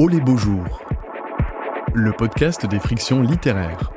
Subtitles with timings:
[0.00, 0.80] Oh les beaux jours,
[1.92, 3.90] le podcast des frictions littéraires.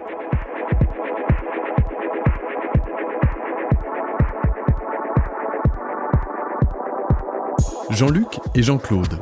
[7.91, 9.19] Jean-Luc et Jean-Claude.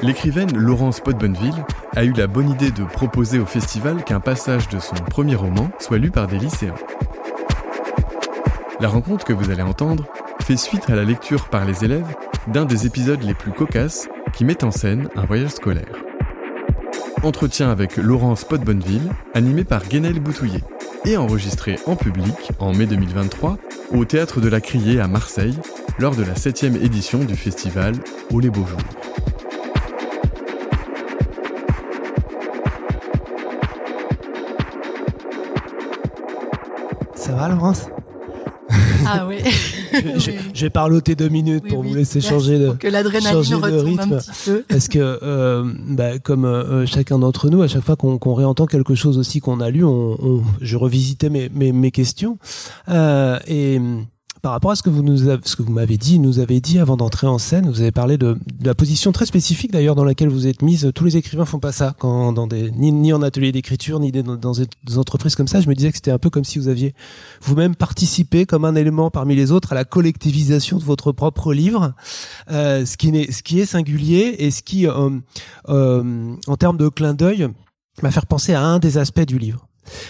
[0.00, 1.62] L'écrivaine Laurence Podbonneville
[1.94, 5.68] a eu la bonne idée de proposer au festival qu'un passage de son premier roman
[5.78, 6.74] soit lu par des lycéens.
[8.80, 10.06] La rencontre que vous allez entendre
[10.40, 12.16] fait suite à la lecture par les élèves
[12.46, 16.04] d'un des épisodes les plus cocasses qui met en scène un voyage scolaire.
[17.22, 20.62] Entretien avec Laurence Podbonneville, animé par Guénel Boutouillet,
[21.06, 23.56] et enregistré en public en mai 2023
[23.92, 25.58] au Théâtre de la Criée à Marseille
[25.98, 27.94] lors de la 7 édition du festival
[28.30, 28.78] Au les beaux jours.
[37.14, 37.88] Ça va, Laurence?
[39.06, 39.36] Ah oui.
[39.92, 41.88] je, je, je vais parloter deux minutes Oui, pour oui.
[41.90, 42.90] vous laisser Merci, changer de, que
[43.32, 44.12] changer de rythme.
[44.14, 44.64] un petit peu.
[44.68, 48.66] Parce que, euh, bah, comme euh, chacun d'entre nous, à chaque fois qu'on qu'on réentend
[48.66, 52.38] quelque chose aussi qu'on a lu, on, on- je revisitais mes, mes, mes questions.
[52.88, 53.80] Euh, et
[54.42, 56.60] par rapport à ce que vous nous avez, ce que vous m'avez dit, nous avez
[56.60, 59.94] dit avant d'entrer en scène, vous avez parlé de, de la position très spécifique d'ailleurs
[59.94, 60.90] dans laquelle vous êtes mise.
[60.94, 64.12] Tous les écrivains font pas ça quand dans des ni, ni en atelier d'écriture ni
[64.12, 65.60] dans, dans des entreprises comme ça.
[65.60, 66.94] Je me disais que c'était un peu comme si vous aviez
[67.42, 71.94] vous-même participé comme un élément parmi les autres à la collectivisation de votre propre livre,
[72.50, 75.10] euh, ce qui n'est ce qui est singulier et ce qui, euh,
[75.68, 77.48] euh, en termes de clin d'œil,
[78.02, 79.66] m'a fait penser à un des aspects du livre.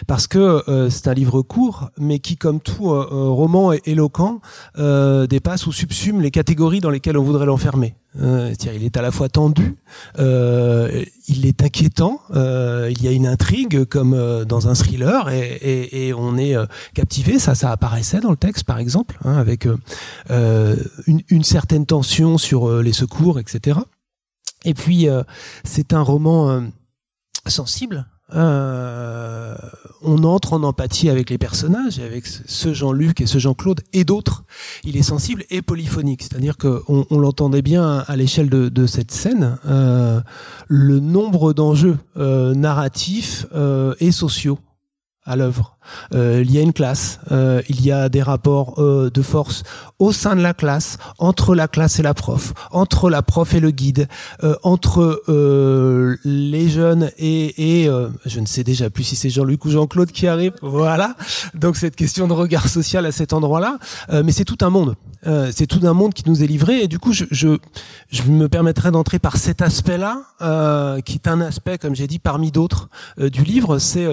[0.06, 4.41] Parce que euh, c'est un livre court, mais qui, comme tout euh, euh, roman éloquent,
[4.78, 7.97] euh, dépasse ou subsume les catégories dans lesquelles on voudrait l'enfermer.
[8.20, 9.77] Euh, c'est-à-dire, il est à la fois tendu,
[10.19, 16.06] euh, il est inquiétant, il y a une intrigue comme dans un thriller, et, et,
[16.06, 16.54] et on est
[16.94, 17.38] captivé.
[17.38, 19.66] Ça, ça apparaissait dans le texte, par exemple, hein, avec
[20.30, 23.80] une, une certaine tension sur les secours, etc.
[24.64, 25.08] Et puis,
[25.64, 26.62] c'est un roman
[27.47, 28.06] sensible.
[28.34, 29.55] Euh,
[30.03, 34.44] on entre en empathie avec les personnages, avec ce- Jean-Luc et ce Jean-Claude et d'autres.
[34.84, 39.10] Il est sensible et polyphonique, c'est-à-dire que on, on l'entendait bien à l'échelle de, cette
[39.12, 39.59] scène.
[39.66, 40.20] euh,
[40.69, 43.47] le nombre d'enjeux euh, narratifs
[44.00, 44.58] et sociaux
[45.25, 45.75] à l'œuvre.
[46.14, 49.62] Euh, il y a une classe, euh, il y a des rapports euh, de force
[49.98, 53.60] au sein de la classe, entre la classe et la prof, entre la prof et
[53.60, 54.08] le guide,
[54.44, 59.30] euh, entre euh, les jeunes et, et euh, je ne sais déjà plus si c'est
[59.30, 60.52] Jean-Luc ou Jean-Claude qui arrive.
[60.62, 61.16] Voilà.
[61.54, 63.78] Donc cette question de regard social à cet endroit-là,
[64.25, 64.96] mais c'est tout un monde.
[65.50, 67.58] C'est tout un monde qui nous est livré et du coup je, je,
[68.10, 70.22] je me permettrai d'entrer par cet aspect-là,
[71.04, 72.88] qui est un aspect, comme j'ai dit, parmi d'autres
[73.19, 73.78] du livre.
[73.78, 74.06] C'est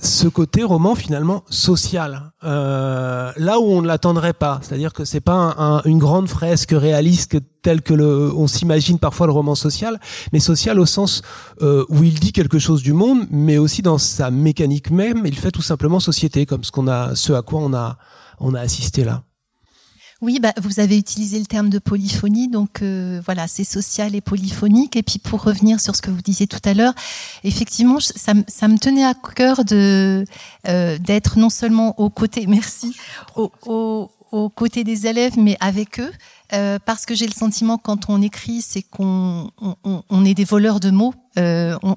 [0.00, 4.60] ce côté roman finalement social, euh, là où on ne l'attendrait pas.
[4.62, 8.98] C'est-à-dire que c'est pas un- un- une grande fresque réaliste telle que le, on s'imagine
[8.98, 9.98] parfois le roman social,
[10.32, 11.22] mais social au sens
[11.62, 15.36] euh, où il dit quelque chose du monde, mais aussi dans sa mécanique même, il
[15.38, 17.96] fait tout simplement société, comme ce qu'on a, ce à quoi on a,
[18.38, 19.22] on a assisté là.
[20.22, 24.22] Oui, bah, vous avez utilisé le terme de polyphonie, donc euh, voilà, c'est social et
[24.22, 24.96] polyphonique.
[24.96, 26.94] Et puis pour revenir sur ce que vous disiez tout à l'heure,
[27.44, 30.24] effectivement, ça, me- ça me tenait à cœur de
[30.68, 32.96] euh, d'être non seulement aux côtés, merci,
[33.36, 36.12] aux, aux, aux côtés des élèves, mais avec eux,
[36.52, 40.44] euh, parce que j'ai le sentiment quand on écrit, c'est qu'on on, on- est des
[40.44, 41.14] voleurs de mots.
[41.38, 41.94] Euh, on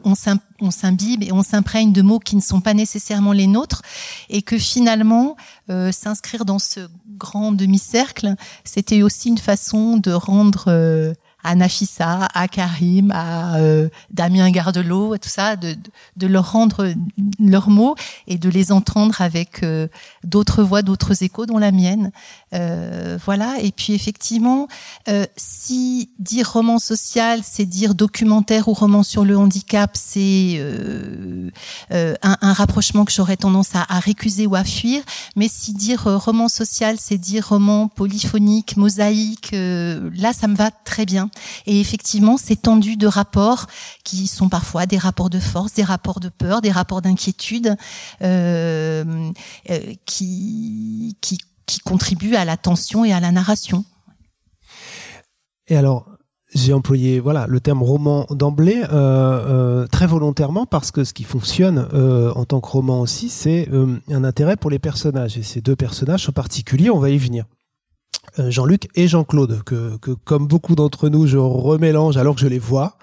[0.61, 3.81] on s'imbibe et on s'imprègne de mots qui ne sont pas nécessairement les nôtres,
[4.29, 5.37] et que finalement,
[5.69, 6.81] euh, s'inscrire dans ce
[7.17, 11.13] grand demi-cercle, c'était aussi une façon de rendre euh,
[11.43, 15.75] à Nafissa, à Karim, à euh, Damien Gardelot, tout ça, de,
[16.17, 16.93] de leur rendre
[17.39, 17.95] leurs mots
[18.27, 19.87] et de les entendre avec euh,
[20.23, 22.11] d'autres voix, d'autres échos, dont la mienne.
[22.53, 23.59] Euh, voilà.
[23.61, 24.67] Et puis effectivement,
[25.07, 31.51] euh, si dire roman social, c'est dire documentaire ou roman sur le handicap, c'est euh,
[31.91, 35.03] euh, un, un rapprochement que j'aurais tendance à, à récuser ou à fuir.
[35.35, 40.71] Mais si dire euh, roman social, c'est dire roman polyphonique, mosaïque, là, ça me va
[40.71, 41.29] très bien.
[41.65, 43.67] Et effectivement, c'est tendu de rapports
[44.03, 47.75] qui sont parfois des rapports de force, des rapports de peur, des rapports d'inquiétude,
[50.05, 51.37] qui, qui,
[51.69, 53.85] qui contribuent à la tension et à la narration.
[55.67, 56.07] Et alors,
[56.55, 61.23] j'ai employé voilà le terme roman d'emblée euh, euh, très volontairement parce que ce qui
[61.23, 65.37] fonctionne euh, en tant que roman aussi, c'est euh, un intérêt pour les personnages.
[65.37, 67.45] Et ces deux personnages en particulier, on va y venir.
[68.37, 72.47] Euh, Jean-Luc et Jean-Claude, que, que comme beaucoup d'entre nous, je remélange alors que je
[72.47, 72.97] les vois.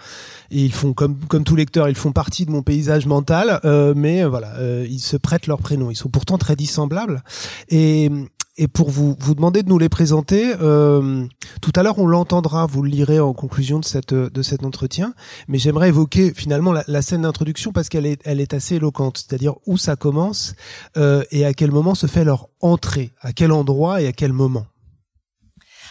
[0.50, 3.94] Et ils font comme comme tout lecteur, ils font partie de mon paysage mental, euh,
[3.96, 5.90] mais euh, voilà, euh, ils se prêtent leurs prénoms.
[5.90, 7.24] Ils sont pourtant très dissemblables.
[7.68, 8.10] Et
[8.58, 10.54] et pour vous vous demander de nous les présenter.
[10.60, 11.26] Euh,
[11.60, 15.14] tout à l'heure, on l'entendra, vous le lirez en conclusion de cette de cet entretien.
[15.48, 19.54] Mais j'aimerais évoquer finalement la, scène d'introduction parce qu'elle est elle est assez éloquente, c'est-à-dire
[19.66, 20.54] où ça commence
[20.96, 24.32] euh, et à quel moment se fait leur entrée, à quel endroit et à quel
[24.32, 24.66] moment?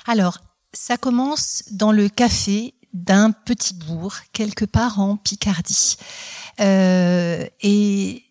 [0.07, 0.39] Alors,
[0.73, 5.97] ça commence dans le café d'un petit bourg quelque part en Picardie.
[6.61, 8.23] Euh, et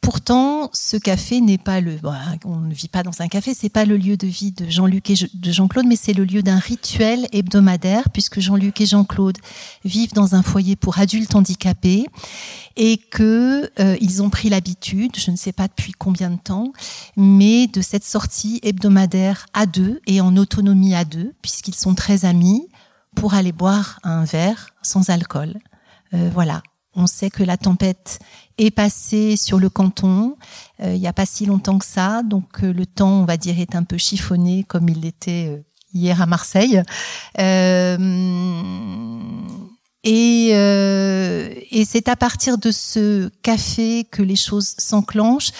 [0.00, 1.98] Pourtant, ce café n'est pas le.
[2.46, 5.10] on ne vit pas dans un café, c'est pas le lieu de vie de Jean-Luc
[5.10, 9.36] et de Jean-Claude, mais c'est le lieu d'un rituel hebdomadaire, puisque Jean-Luc et Jean-Claude
[9.84, 12.06] vivent dans un foyer pour adultes handicapés
[12.76, 16.72] et que euh, ils ont pris l'habitude, je ne sais pas depuis combien de temps,
[17.16, 22.24] mais de cette sortie hebdomadaire à deux et en autonomie à deux, puisqu'ils sont très
[22.24, 22.68] amis,
[23.14, 25.58] pour aller boire un verre sans alcool.
[26.14, 26.62] Euh, voilà.
[26.94, 28.18] On sait que la tempête
[28.58, 30.36] est passée sur le canton
[30.82, 33.36] euh, il n'y a pas si longtemps que ça, donc euh, le temps, on va
[33.36, 36.82] dire, est un peu chiffonné comme il l'était euh, hier à Marseille.
[37.38, 37.74] et,
[41.84, 45.50] c'est à partir de ce café que les choses s'enclenchent,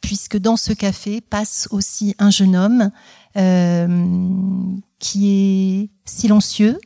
[0.00, 2.90] puisque dans ce café passe aussi un jeune homme
[4.98, 6.78] qui est silencieux,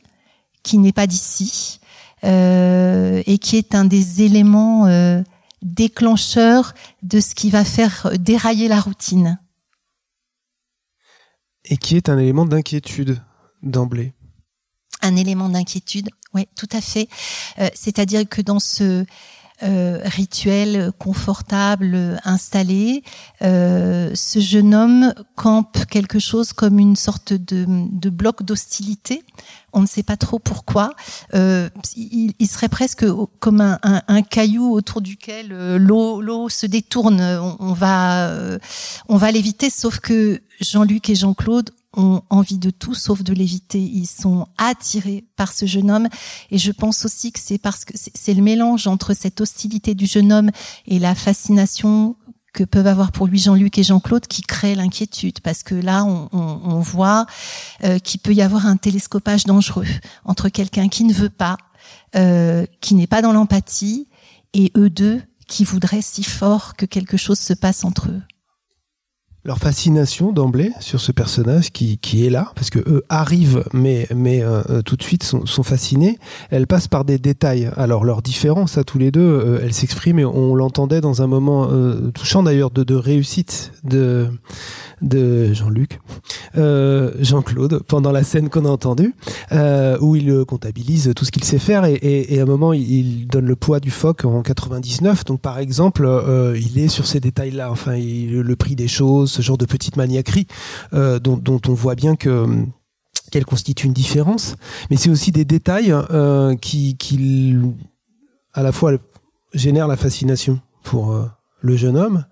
[0.63, 1.80] qui n'est pas d'ici,
[2.23, 5.21] et qui est un des éléments euh,
[5.61, 6.73] déclencheurs
[7.03, 9.39] de ce qui va faire dérailler la routine.
[11.65, 13.21] Et qui est un élément d'inquiétude
[13.61, 14.13] d'emblée.
[15.01, 17.07] Un élément d'inquiétude, oui, tout à fait.
[17.59, 19.05] Euh, c'est-à-dire que dans ce
[19.63, 23.03] euh, rituel confortable installé,
[23.41, 29.23] euh, ce jeune homme campe quelque chose comme une sorte de, de bloc d'hostilité.
[29.73, 30.91] On ne sait pas trop pourquoi.
[31.33, 33.05] Euh, il, il, serait presque
[33.39, 37.21] comme un, un, caillou autour duquel euh, l'eau l'eau se détourne.
[37.21, 38.59] On, on va euh,
[39.07, 43.81] on va l'éviter, sauf que Jean-Luc et Jean-Claude ont envie de tout sauf de l'éviter.
[43.81, 46.07] Ils sont attirés par ce jeune homme.
[46.49, 50.05] Et je pense aussi que c'est parce que c'est le mélange entre cette hostilité du
[50.05, 50.51] jeune homme
[50.87, 52.15] et la fascination
[52.53, 56.27] que peuvent avoir pour lui Jean-Luc et Jean-Claude qui crée l'inquiétude parce que là on,
[56.33, 57.25] on, on voit
[57.83, 59.85] euh, qu'il peut y avoir un télescopage dangereux
[60.25, 61.55] entre quelqu'un qui ne veut pas,
[62.15, 64.07] euh, qui n'est pas dans l'empathie
[64.53, 68.21] et eux deux qui voudraient si fort que quelque chose se passe entre eux
[69.43, 74.07] leur fascination d'emblée sur ce personnage qui, qui est là, parce que eux arrivent, mais,
[74.15, 76.19] mais euh, euh, tout de suite sont, sont, fascinés.
[76.51, 77.71] Elle passe par des détails.
[77.75, 81.27] Alors leur différence à tous les deux, euh, elle s'exprime et on l'entendait dans un
[81.27, 84.29] moment euh, touchant d'ailleurs de, de réussite de
[85.01, 85.99] de Jean-Luc,
[86.57, 89.15] euh, Jean-Claude, pendant la scène qu'on a entendue,
[89.51, 92.71] euh, où il comptabilise tout ce qu'il sait faire et, et, et, à un moment
[92.71, 95.25] il, donne le poids du phoque en 99.
[95.25, 96.07] Donc par exemple,
[96.55, 99.95] il est sur ces détails-là, enfin il, le prix des choses, ce genre de petite
[99.97, 100.47] maniaquerie
[100.93, 102.45] euh, dont, on voit bien que
[103.31, 104.55] qu'elle constitue une différence.
[104.89, 107.55] Mais c'est aussi des détails euh, qui, qui
[108.53, 108.91] à la fois
[109.53, 111.25] génèrent la fascination pour euh,
[111.61, 112.25] le jeune homme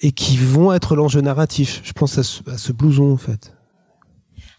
[0.00, 1.80] et qui vont être l'enjeu narratif.
[1.84, 3.54] Je pense à ce, à ce, blouson en fait.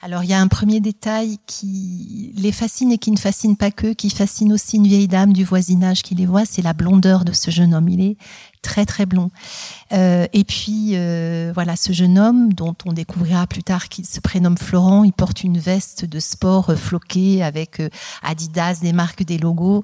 [0.01, 3.71] Alors il y a un premier détail qui les fascine et qui ne fascine pas
[3.71, 7.25] que, qui fascine aussi une vieille dame du voisinage qui les voit, c'est la blondeur
[7.25, 7.89] de ce jeune homme.
[7.89, 8.18] Il est
[8.63, 9.30] très très blond.
[9.92, 14.19] Euh, et puis euh, voilà, ce jeune homme dont on découvrira plus tard qu'il se
[14.19, 17.89] prénomme Florent, il porte une veste de sport euh, floquée avec euh,
[18.24, 19.83] Adidas, des marques, des logos,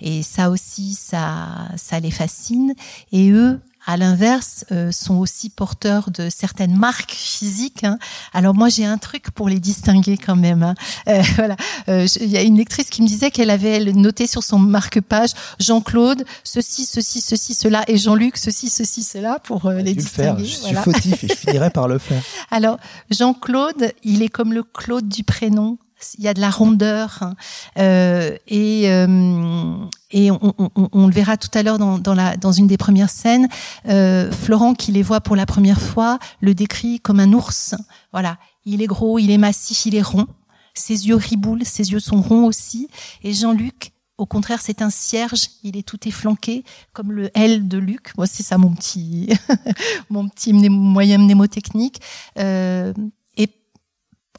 [0.00, 2.74] et ça aussi, ça ça les fascine.
[3.12, 7.82] Et eux, à l'inverse, euh, sont aussi porteurs de certaines marques physiques.
[7.82, 7.98] Hein.
[8.32, 10.62] Alors moi, j'ai un truc pour les distinguer quand même.
[10.62, 10.74] Hein.
[11.08, 11.56] Euh, voilà,
[11.88, 15.30] il euh, y a une lectrice qui me disait qu'elle avait noté sur son marque-page
[15.58, 20.42] Jean-Claude ceci, ceci, ceci, cela, et Jean-Luc ceci, ceci, cela pour euh, les distinguer.
[20.42, 20.56] Le faire.
[20.56, 20.82] Je voilà.
[20.82, 22.22] suis fautif et je finirai par le faire.
[22.52, 22.78] Alors
[23.10, 25.78] Jean-Claude, il est comme le Claude du prénom
[26.18, 27.34] il y a de la rondeur hein.
[27.78, 29.76] euh, et euh,
[30.10, 32.76] et on, on, on, le verra tout à l'heure dans, dans, la dans une des
[32.76, 33.48] premières scènes.
[33.88, 37.74] Euh, Florent qui les voit pour la première fois le décrit comme un ours.
[38.12, 40.26] Voilà, il est gros, il est massif, il est rond.
[40.74, 42.88] Ses yeux riboulent, ses yeux sont ronds aussi.
[43.22, 45.48] Et Jean-Luc au contraire, c'est un cierge.
[45.62, 48.14] Il est tout efflanqué, comme le L de Luc.
[48.18, 49.30] Moi, c'est ça mon petit,
[50.10, 52.02] mon petit moyen mnémotechnique.
[52.38, 52.92] Euh,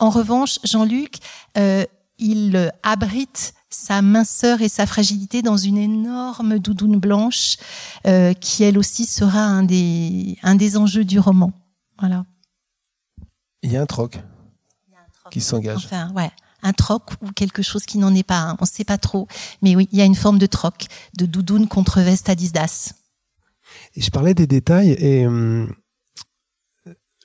[0.01, 1.17] en revanche, Jean-Luc,
[1.57, 1.85] euh,
[2.17, 7.57] il abrite sa minceur et sa fragilité dans une énorme doudoune blanche
[8.05, 11.53] euh, qui elle aussi sera un des, un des enjeux du roman.
[11.99, 12.25] Voilà.
[13.63, 14.19] Il y a un troc,
[15.29, 15.85] qui s'engage.
[15.85, 16.31] Enfin, ouais.
[16.63, 18.51] Un troc ou quelque chose qui n'en est pas un.
[18.59, 19.27] On ne sait pas trop.
[19.61, 20.85] Mais oui, il y a une forme de troc,
[21.17, 22.93] de doudoune contre veste à disdas.
[23.95, 25.73] Et je parlais des détails et hum,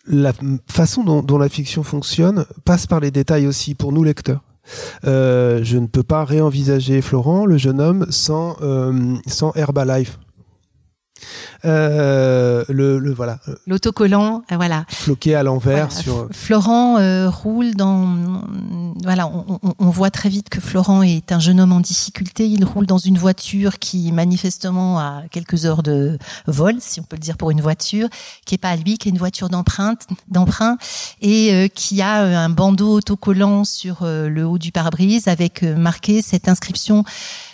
[0.07, 0.33] la
[0.69, 4.43] façon dont, la fiction fonctionne passe par les détails aussi pour nous lecteurs.
[5.05, 10.19] Euh, je ne peux pas réenvisager Florent, le jeune homme, sans, euh, sans Herbalife.
[11.65, 13.39] Euh, le, le, voilà.
[13.67, 14.85] L'autocollant, euh, voilà.
[14.89, 16.29] Floqué à l'envers sur.
[16.31, 18.43] Florent euh, roule dans.
[19.03, 22.47] Voilà, on, on, on, voit très vite que Florent est un jeune homme en difficulté.
[22.47, 27.17] Il roule dans une voiture qui manifestement a quelques heures de vol, si on peut
[27.17, 28.09] le dire pour une voiture,
[28.45, 30.77] qui est pas à lui, qui est une voiture d'empreinte, d'emprunt,
[31.21, 36.49] et euh, qui a un bandeau autocollant sur le haut du pare-brise avec marqué cette
[36.49, 37.05] inscription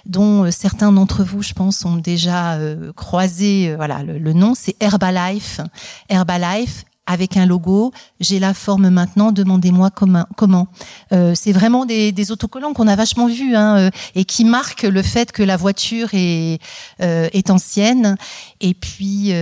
[0.07, 2.59] dont certains d'entre vous, je pense, ont déjà
[2.97, 3.75] croisé.
[3.77, 5.61] voilà le, nom, c'est Herbalife.
[6.09, 7.93] Herbalife avec un logo.
[8.21, 9.33] J'ai la forme maintenant.
[9.33, 10.69] Demandez-moi comment.
[11.13, 15.03] Euh, c'est vraiment des, autocollants qu'on a vachement vus hein, euh, et qui marquent le
[15.03, 16.59] fait que la voiture est
[17.01, 18.17] euh, est ancienne.
[18.61, 19.33] Et puis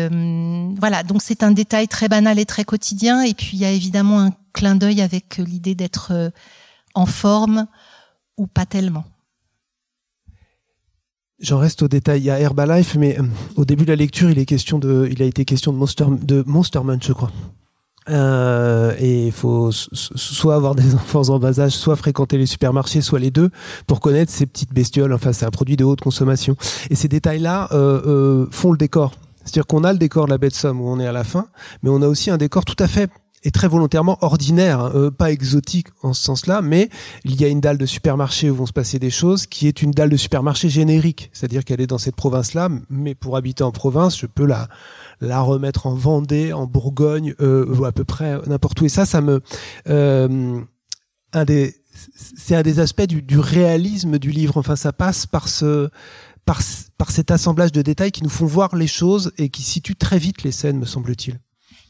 [0.78, 1.02] voilà.
[1.02, 3.22] Donc c'est un détail très banal et très quotidien.
[3.22, 6.32] Et puis il y a évidemment un clin d'œil avec l'idée d'être
[6.94, 7.66] en forme
[8.36, 9.04] ou pas tellement.
[11.40, 12.20] J'en reste au détail.
[12.20, 13.22] Il y a Herbalife, mais euh,
[13.56, 16.04] au début de la lecture, il est question de, il a été question de Monster,
[16.22, 17.30] de Monster Munch, je crois.
[18.08, 23.00] Euh, et il faut soit avoir des enfants en bas âge, soit fréquenter les supermarchés,
[23.00, 23.50] soit les deux,
[23.86, 25.14] pour connaître ces petites bestioles.
[25.14, 26.56] Enfin, c'est un produit de haute consommation.
[26.90, 29.12] Et ces détails-là euh, euh font le décor.
[29.44, 31.46] C'est-à-dire qu'on a le décor de la bête somme où on est à la fin,
[31.82, 33.10] mais on a aussi un décor tout à fait
[33.42, 36.90] est très volontairement ordinaire, hein, euh, pas exotique en ce sens-là, mais
[37.24, 39.82] il y a une dalle de supermarché où vont se passer des choses qui est
[39.82, 43.72] une dalle de supermarché générique, c'est-à-dire qu'elle est dans cette province-là, mais pour habiter en
[43.72, 44.68] province, je peux la
[45.22, 48.86] la remettre en Vendée, en Bourgogne, euh, ou à peu près n'importe où.
[48.86, 49.40] Et ça, ça me
[49.88, 50.60] euh,
[51.32, 51.74] un des
[52.36, 54.56] c'est un des aspects du, du réalisme du livre.
[54.56, 55.90] Enfin, ça passe par ce
[56.44, 56.62] par,
[56.98, 60.18] par cet assemblage de détails qui nous font voir les choses et qui situent très
[60.18, 61.38] vite les scènes, me semble-t-il.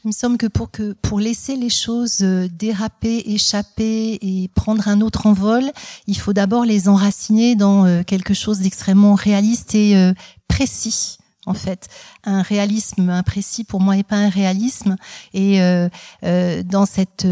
[0.03, 4.87] Il me semble que pour que pour laisser les choses euh, déraper, échapper et prendre
[4.87, 5.71] un autre envol,
[6.07, 10.13] il faut d'abord les enraciner dans euh, quelque chose d'extrêmement réaliste et euh,
[10.47, 11.87] précis en fait.
[12.23, 14.95] Un réalisme imprécis pour moi n'est pas un réalisme.
[15.33, 15.89] Et euh,
[16.23, 17.25] euh, dans cette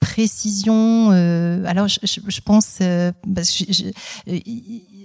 [0.00, 3.92] précision, euh, alors je, je, je pense, je,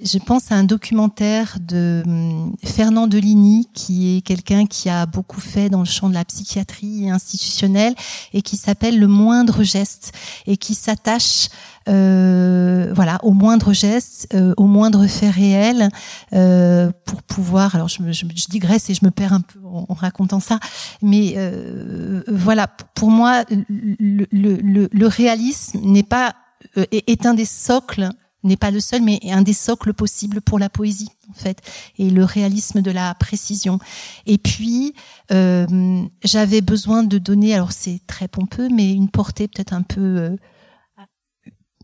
[0.03, 5.41] je, pense à un documentaire de hum, Fernand Deligny, qui est quelqu'un qui a beaucoup
[5.41, 7.95] fait dans le champ de la psychiatrie institutionnelle
[8.33, 10.11] et qui s'appelle Le moindre geste
[10.45, 11.49] et qui s'attache
[11.89, 15.89] euh, voilà, au moindre geste, euh, au moindre fait réel,
[16.33, 17.75] euh, pour pouvoir.
[17.75, 20.59] Alors, je, je, je, digresse et je me perds un peu en, en racontant ça,
[21.01, 26.35] mais euh, voilà, pour moi, le, le, le réalisme n'est pas
[26.77, 28.09] euh, est un des socles
[28.43, 31.59] n'est pas le seul, mais un des socles possibles pour la poésie, en fait,
[31.97, 33.79] et le réalisme de la précision.
[34.25, 34.93] Et puis,
[35.31, 40.01] euh, j'avais besoin de donner, alors c'est très pompeux, mais une portée peut-être un peu
[40.01, 40.35] euh,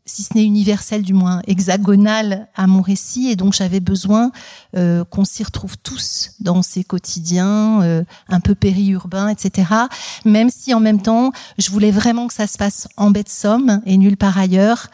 [0.09, 3.29] si ce n'est universel, du moins hexagonal à mon récit.
[3.29, 4.31] Et donc j'avais besoin
[4.75, 9.71] euh, qu'on s'y retrouve tous dans ces quotidiens euh, un peu périurbains, etc.
[10.25, 13.29] Même si en même temps, je voulais vraiment que ça se passe en baie de
[13.29, 14.87] Somme et nulle part ailleurs,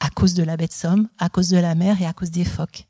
[0.00, 2.30] à cause de la baie de Somme, à cause de la mer et à cause
[2.30, 2.88] des phoques.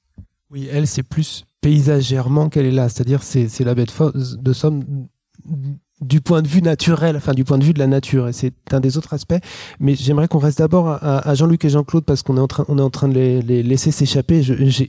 [0.50, 2.88] Oui, elle, c'est plus paysagèrement qu'elle est là.
[2.88, 5.08] C'est-à-dire, c'est la baie de Somme
[6.02, 8.52] du point de vue naturel, enfin du point de vue de la nature, et c'est
[8.72, 9.38] un des autres aspects.
[9.80, 12.78] Mais j'aimerais qu'on reste d'abord à, Jean-Luc et Jean-Claude parce qu'on est en train, on
[12.78, 14.42] est en train de les, les laisser s'échapper.
[14.42, 14.88] J'ai,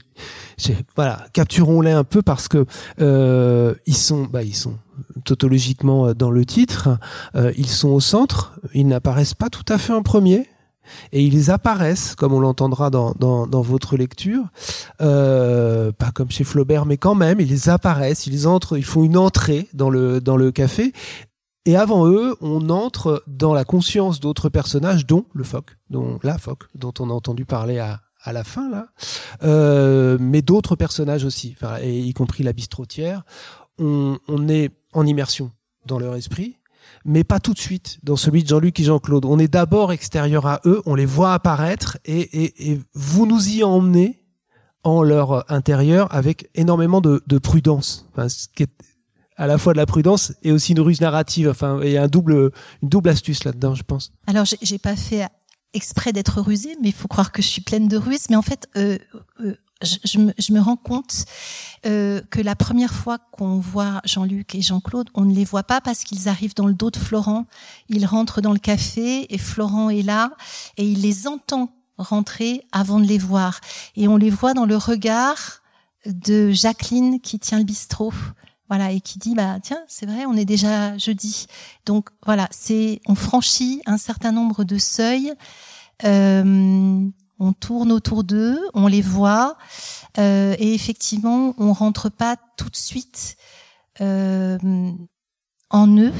[0.96, 2.66] voilà, capturons-les un peu parce que
[3.00, 4.76] euh, ils sont, bah ils sont
[5.24, 6.98] tautologiquement euh, dans le titre,
[7.34, 10.46] euh, ils sont au centre, ils n'apparaissent pas tout à fait en premier
[11.12, 14.44] et ils apparaissent, comme on l'entendra dans, dans, dans, votre lecture,
[15.00, 19.16] euh, pas comme chez Flaubert, mais quand même, ils apparaissent, ils entrent, ils font une
[19.16, 20.92] entrée dans le, dans le café,
[21.66, 26.36] et avant eux, on entre dans la conscience d'autres personnages, dont le phoque, dont la
[26.36, 28.88] phoque, dont on a entendu parler à, à la fin là,
[29.42, 33.22] euh, mais d'autres personnages aussi, enfin, et y compris la bistrotière.
[33.78, 35.50] On, on est en immersion
[35.86, 36.56] dans leur esprit,
[37.04, 39.24] mais pas tout de suite dans celui de Jean-Luc et Jean-Claude.
[39.24, 43.48] On est d'abord extérieur à eux, on les voit apparaître et, et, et, vous nous
[43.48, 44.24] y emmenez
[44.82, 48.06] en leur intérieur avec énormément de, de prudence.
[48.12, 48.70] Enfin, ce qui est
[49.36, 51.48] à la fois de la prudence et aussi une ruse narrative.
[51.48, 54.12] Enfin, il y a un double, une double astuce là-dedans, je pense.
[54.26, 55.26] Alors, j'ai pas fait
[55.72, 58.26] exprès d'être rusée, mais il faut croire que je suis pleine de ruses.
[58.30, 58.98] Mais en fait, euh,
[59.40, 61.24] euh, je, me, je, me, rends compte
[61.86, 65.80] euh, que la première fois qu'on voit Jean-Luc et Jean-Claude, on ne les voit pas
[65.80, 67.46] parce qu'ils arrivent dans le dos de Florent.
[67.88, 70.30] Ils rentrent dans le café et Florent est là
[70.76, 73.60] et il les entend rentrer avant de les voir.
[73.96, 75.62] Et on les voit dans le regard
[76.06, 78.12] de Jacqueline qui tient le bistrot
[78.68, 81.46] voilà, et qui dit bah tiens, c'est vrai, on est déjà jeudi.
[81.84, 85.32] Donc voilà, c'est on franchit un certain nombre de seuils.
[86.04, 87.06] Euh,
[87.38, 89.56] on tourne autour d'eux, on les voit,
[90.18, 93.36] euh, et effectivement, on rentre pas tout de suite
[94.00, 94.58] euh,
[95.70, 96.12] en eux.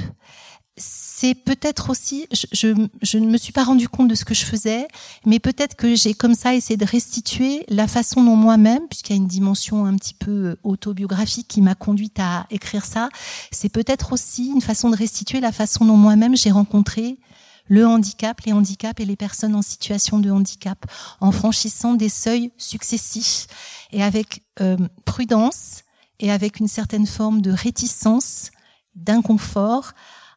[0.76, 4.44] C'est peut-être aussi, je, je, ne me suis pas rendu compte de ce que je
[4.44, 4.88] faisais,
[5.24, 9.16] mais peut-être que j'ai comme ça essayé de restituer la façon dont moi-même, puisqu'il y
[9.16, 13.08] a une dimension un petit peu euh, autobiographique qui m'a conduite à écrire ça,
[13.52, 17.18] c'est peut-être aussi une façon de restituer la façon dont moi-même j'ai rencontré
[17.66, 20.84] le handicap, les handicaps et les personnes en situation de handicap,
[21.20, 23.46] en franchissant des seuils successifs
[23.92, 25.82] et avec euh, prudence
[26.20, 28.50] et avec une certaine forme de réticence,
[28.94, 29.92] d'inconfort,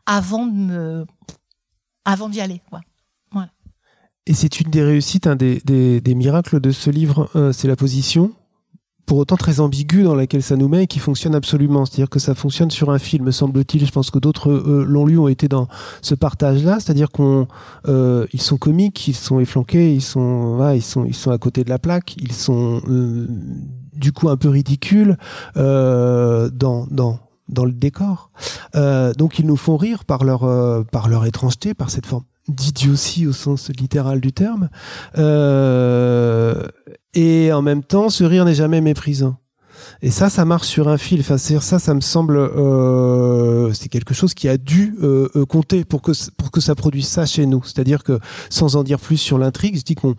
[0.05, 1.05] avant de me,
[2.05, 2.62] avant d'y aller.
[2.69, 2.81] Quoi.
[3.31, 3.51] Voilà.
[4.25, 7.67] Et c'est une des réussites, un des, des, des miracles de ce livre, euh, c'est
[7.67, 8.34] la position,
[9.08, 11.86] pour autant très ambiguë dans laquelle ça nous met et qui fonctionne absolument.
[11.86, 13.86] C'est-à-dire que ça fonctionne sur un fil, me semble-t-il.
[13.86, 15.70] Je pense que d'autres euh, l'ont lu, ont été dans
[16.02, 16.80] ce partage-là.
[16.82, 17.48] C'est-à-dire qu'on,
[17.88, 21.64] euh, ils sont comiques, ils sont efflanqués, ils sont, ils sont, ils sont à côté
[21.64, 23.28] de la plaque, ils sont euh,
[23.94, 25.18] du coup un peu ridicules
[25.56, 28.30] euh, dans, dans dans le décor.
[28.76, 30.42] Euh, donc ils nous font rire par leur
[30.92, 34.70] par leur étrangeté, par cette forme d'idiotie au sens littéral du terme.
[35.18, 36.68] Euh,
[37.18, 39.38] et en même temps, ce rire n'est jamais méprisant.
[40.02, 41.22] Et ça, ça marche sur un fil.
[41.22, 46.02] Enfin, ça, ça me semble, euh, c'est quelque chose qui a dû euh, compter pour
[46.02, 47.64] que ça produise ça chez nous.
[47.64, 48.20] C'est-à-dire que,
[48.50, 50.16] sans en dire plus sur l'intrigue, je dis qu'on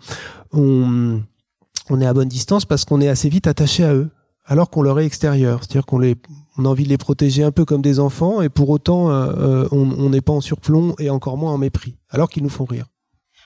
[0.51, 1.21] on,
[1.89, 4.09] on est à bonne distance parce qu'on est assez vite attaché à eux,
[4.45, 5.61] alors qu'on leur est extérieur.
[5.63, 6.15] C'est-à-dire qu'on les
[6.59, 9.31] on a envie de les protéger un peu comme des enfants, et pour autant, euh,
[9.37, 12.65] euh, on n'est pas en surplomb et encore moins en mépris, alors qu'ils nous font
[12.65, 12.85] rire.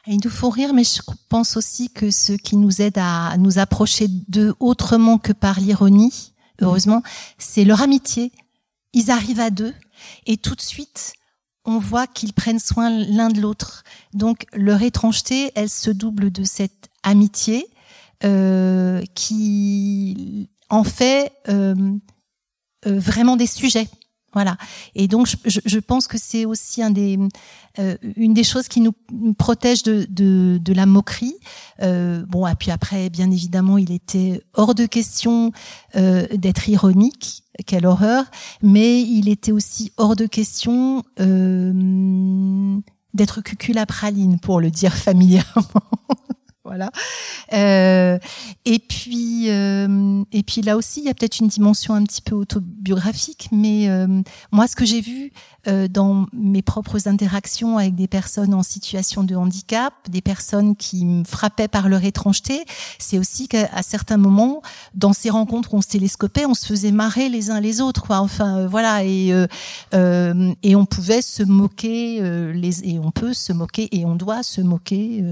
[0.08, 3.58] Ils nous font rire, mais je pense aussi que ce qui nous aide à nous
[3.58, 7.02] approcher d'eux autrement que par l'ironie, heureusement,
[7.38, 8.34] c'est leur amitié.
[8.92, 9.74] Ils arrivent à deux,
[10.26, 11.14] et tout de suite,
[11.66, 13.84] on voit qu'ils prennent soin l'un de l'autre.
[14.14, 17.68] Donc leur étrangeté, elle se double de cette amitié
[18.24, 21.76] euh, qui en fait euh,
[22.86, 23.88] euh, vraiment des sujets.
[24.34, 24.58] Voilà.
[24.96, 27.20] Et donc, je, je pense que c'est aussi un des,
[27.80, 28.94] euh, une des choses qui nous
[29.38, 31.36] protège de, de, de la moquerie.
[31.82, 35.52] Euh, bon, et puis après, bien évidemment, il était hors de question
[35.96, 37.44] euh, d'être ironique.
[37.68, 38.26] Quelle horreur.
[38.64, 42.80] Mais il était aussi hors de question euh,
[43.14, 45.84] d'être cuculapraline, pour le dire familièrement
[46.66, 46.92] voilà.
[47.52, 48.18] Euh,
[48.64, 52.22] et puis, euh, et puis là aussi, il y a peut-être une dimension un petit
[52.22, 54.08] peu autobiographique, mais euh,
[54.52, 55.34] moi, ce que j'ai vu
[55.68, 61.06] euh, dans mes propres interactions avec des personnes en situation de handicap, des personnes qui
[61.06, 62.64] me frappaient par leur étrangeté,
[62.98, 64.62] c'est aussi qu'à certains moments,
[64.96, 68.20] dans ces rencontres, on se télescopait, on se faisait marrer les uns les autres, quoi.
[68.20, 69.34] Enfin, euh, voilà, et
[70.64, 72.22] et on pouvait se moquer
[72.54, 75.24] les et on peut se moquer et on doit se moquer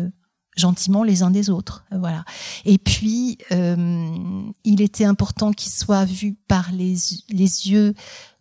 [0.58, 1.86] gentiment les uns des autres.
[1.94, 2.26] Euh, voilà.
[2.66, 6.96] Et puis, euh, il était important qu'il soit vu par les,
[7.30, 7.94] les yeux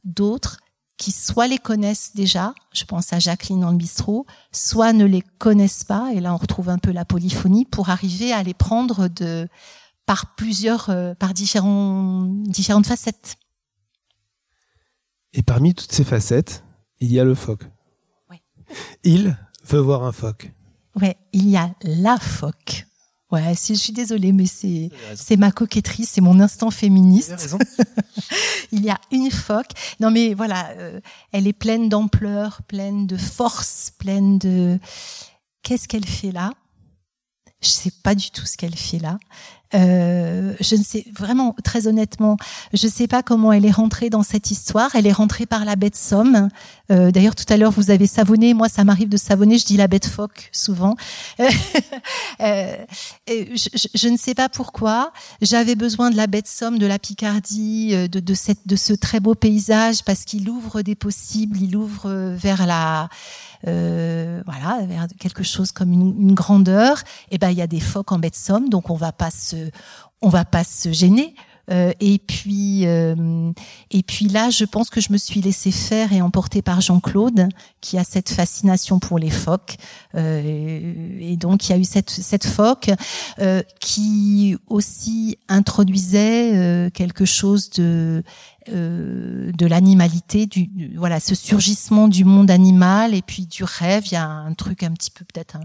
[0.04, 0.58] d'autres
[1.00, 5.22] qui soit les connaissent déjà, je pense à Jacqueline dans le bistrot, soit ne les
[5.38, 9.08] connaissent pas, et là on retrouve un peu la polyphonie, pour arriver à les prendre
[9.08, 9.48] de
[10.04, 13.36] par plusieurs, euh, par différents, différentes facettes.
[15.32, 16.64] Et parmi toutes ces facettes,
[16.98, 17.64] il y a le phoque.
[18.28, 18.42] Oui.
[19.02, 20.52] Il veut voir un phoque.
[20.96, 22.86] Ouais, il y a la phoque.
[23.30, 27.56] Ouais, si je suis désolée, mais c'est c'est ma coquetterie, c'est mon instant féministe.
[28.72, 29.70] il y a une phoque.
[30.00, 31.00] Non, mais voilà, euh,
[31.30, 34.80] elle est pleine d'ampleur, pleine de force, pleine de.
[35.62, 36.52] Qu'est-ce qu'elle fait là?
[37.62, 39.18] Je sais pas du tout ce qu'elle fait là.
[39.72, 42.36] Euh, je ne sais vraiment, très honnêtement,
[42.72, 44.90] je ne sais pas comment elle est rentrée dans cette histoire.
[44.94, 46.48] Elle est rentrée par la bête Somme.
[46.90, 48.52] Euh, D'ailleurs, tout à l'heure, vous avez savonné.
[48.52, 49.58] Moi, ça m'arrive de savonner.
[49.58, 50.96] Je dis la bête phoque souvent.
[51.38, 51.46] euh,
[53.28, 55.12] je, je, ne sais pas pourquoi.
[55.40, 60.02] J'avais besoin de la bête Somme, de la Picardie, euh, de, ce très beau paysage
[60.04, 61.58] parce qu'il ouvre des possibles.
[61.60, 63.08] Il ouvre euh, vers la
[63.66, 66.98] euh, voilà, vers quelque chose comme une, une grandeur,
[67.30, 69.12] et eh ben il y a des phoques en baie de Somme, donc on va
[69.12, 69.70] pas se,
[70.22, 71.34] on va pas se gêner.
[71.70, 73.52] Euh, et puis, euh,
[73.90, 77.48] et puis là, je pense que je me suis laissée faire et emportée par Jean-Claude,
[77.80, 79.76] qui a cette fascination pour les phoques.
[80.14, 82.90] Euh, et donc, il y a eu cette, cette phoque
[83.38, 88.22] euh, qui aussi introduisait euh, quelque chose de
[88.68, 90.48] de l'animalité,
[90.94, 94.04] voilà, ce surgissement du monde animal et puis du rêve.
[94.06, 95.62] Il y a un truc un petit peu peut-être un,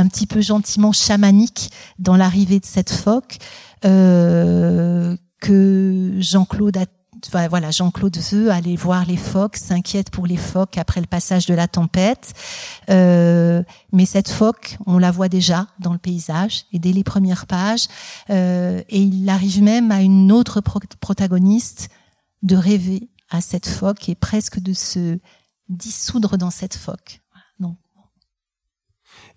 [0.00, 3.38] un, petit peu gentiment chamanique dans l'arrivée de cette phoque.
[3.84, 6.86] Euh, que Jean-Claude a
[7.30, 11.54] voilà, Jean-Claude veut aller voir les phoques, s'inquiète pour les phoques après le passage de
[11.54, 12.32] la tempête.
[12.90, 13.62] Euh,
[13.92, 17.88] mais cette phoque, on la voit déjà dans le paysage et dès les premières pages.
[18.30, 20.60] Euh, et il arrive même à une autre
[21.00, 21.88] protagoniste
[22.42, 25.18] de rêver à cette phoque et presque de se
[25.68, 27.20] dissoudre dans cette phoque.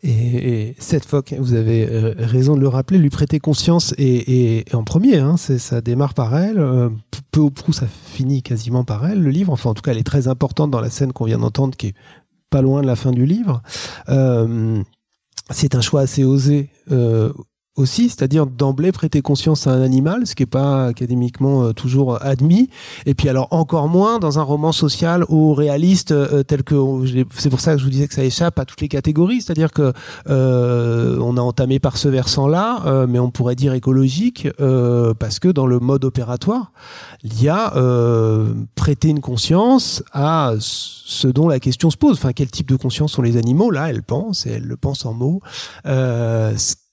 [0.04, 4.84] Et, cette phoque, vous avez euh, raison de le rappeler, lui prêter conscience et, en
[4.84, 6.90] premier, hein, ça démarre par elle, euh,
[7.32, 9.98] peu ou prou ça finit quasiment par elle, le livre, enfin en tout cas elle
[9.98, 11.94] est très importante dans la scène qu'on vient d'entendre qui est
[12.50, 13.62] pas loin de la fin du livre.
[14.08, 14.82] Euh,
[15.52, 16.70] c'est un choix assez osé
[17.80, 22.22] aussi, c'est-à-dire d'emblée prêter conscience à un animal, ce qui n'est pas académiquement euh, toujours
[22.22, 22.70] admis.
[23.06, 26.76] Et puis alors encore moins dans un roman social ou réaliste euh, tel que
[27.36, 29.72] c'est pour ça que je vous disais que ça échappe à toutes les catégories, c'est-à-dire
[29.72, 29.94] que
[30.30, 34.48] euh, on a entamé par ce versant-là, mais on pourrait dire écologique
[35.20, 36.72] parce que dans le mode opératoire,
[37.24, 37.74] il y a
[38.76, 42.18] prêter une conscience à ce dont la question se pose.
[42.18, 43.72] Enfin, quel type de conscience sont les animaux?
[43.72, 45.42] Là, elle pense et elle le pense en mots.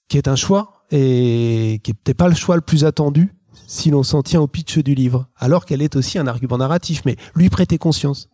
[0.08, 3.34] Qui est un choix et qui n'était pas le choix le plus attendu
[3.66, 7.02] si l'on s'en tient au pitch du livre, alors qu'elle est aussi un argument narratif,
[7.04, 8.28] mais lui prêter conscience.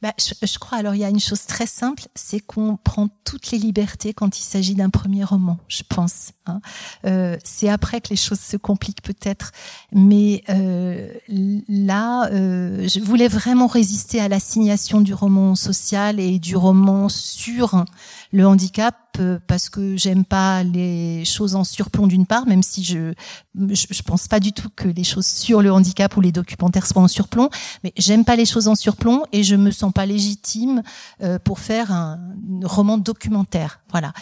[0.00, 3.52] Bah, je, crois, alors il y a une chose très simple, c'est qu'on prend toutes
[3.52, 6.32] les libertés quand il s'agit d'un premier roman, je pense.
[6.46, 6.60] Hein.
[7.06, 9.52] Euh, c'est après que les choses se compliquent peut-être,
[9.92, 16.56] mais euh, là, euh, je voulais vraiment résister à l'assignation du roman social et du
[16.56, 17.84] roman sur
[18.32, 22.82] le handicap euh, parce que j'aime pas les choses en surplomb d'une part, même si
[22.82, 23.12] je,
[23.54, 27.02] je, pense pas du tout que les choses sur le handicap ou les documentaires soient
[27.02, 27.50] en surplomb,
[27.84, 30.82] mais j'aime pas les choses en surplomb et je me sens pas légitime
[31.22, 32.20] euh, pour faire un
[32.64, 33.80] roman documentaire.
[33.90, 34.14] Voilà.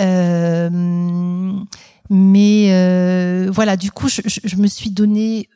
[0.00, 1.52] Euh,
[2.10, 5.48] mais voilà, du coup, je, je, me suis donné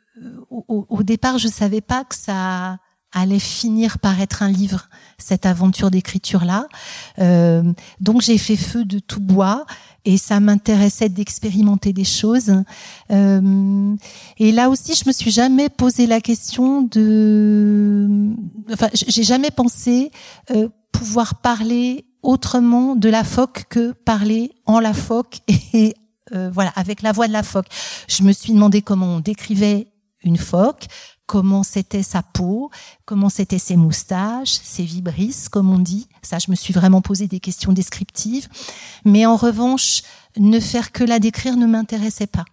[0.50, 2.78] au, au, départ, je savais pas que ça
[3.12, 6.68] allait finir par être un livre, cette aventure d'écriture-là.
[7.18, 7.62] Euh,
[8.00, 9.64] donc j'ai fait feu de tout bois
[10.04, 12.52] et ça m'intéressait d'expérimenter des choses.
[13.10, 13.96] Euh,
[14.38, 18.08] et là aussi, je me suis jamais posé la question de...
[18.72, 20.10] Enfin, j'ai jamais pensé
[20.50, 25.38] euh, pouvoir parler autrement de la phoque que parler en la phoque
[25.72, 25.94] et
[26.32, 27.66] voilà avec la voix de la phoque.
[28.08, 29.88] Je me suis demandé comment on décrivait
[30.24, 30.86] une phoque,
[31.28, 32.70] comment c'était sa peau,
[33.04, 36.08] comment c'était ses moustaches, ses vibrisses, comme on dit.
[36.22, 38.48] Ça, je me suis vraiment posé des questions descriptives.
[39.04, 40.02] Mais en revanche,
[40.36, 42.44] ne faire que la décrire ne m'intéressait pas.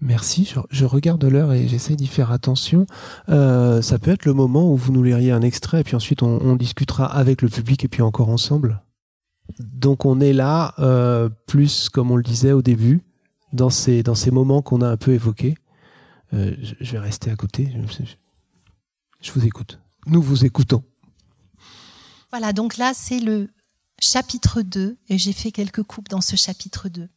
[0.00, 2.86] Merci, je, regarde l'heure et j'essaie d'y faire attention.
[3.28, 6.22] Euh, ça peut être le moment où vous nous liriez un extrait et puis ensuite
[6.22, 8.80] on, discutera avec le public et puis encore ensemble.
[9.58, 13.02] Donc on est là, euh, plus comme on le disait au début,
[13.52, 15.56] dans ces, moments qu'on a un peu évoqués.
[16.34, 17.72] Euh, je, vais rester à côté.
[19.20, 19.80] Je, vous écoute.
[20.06, 20.82] Nous vous écoutons.
[22.30, 23.48] Voilà, donc là, c'est le
[24.00, 27.08] chapitre 2, et j'ai fait quelques coupes dans ce chapitre 2.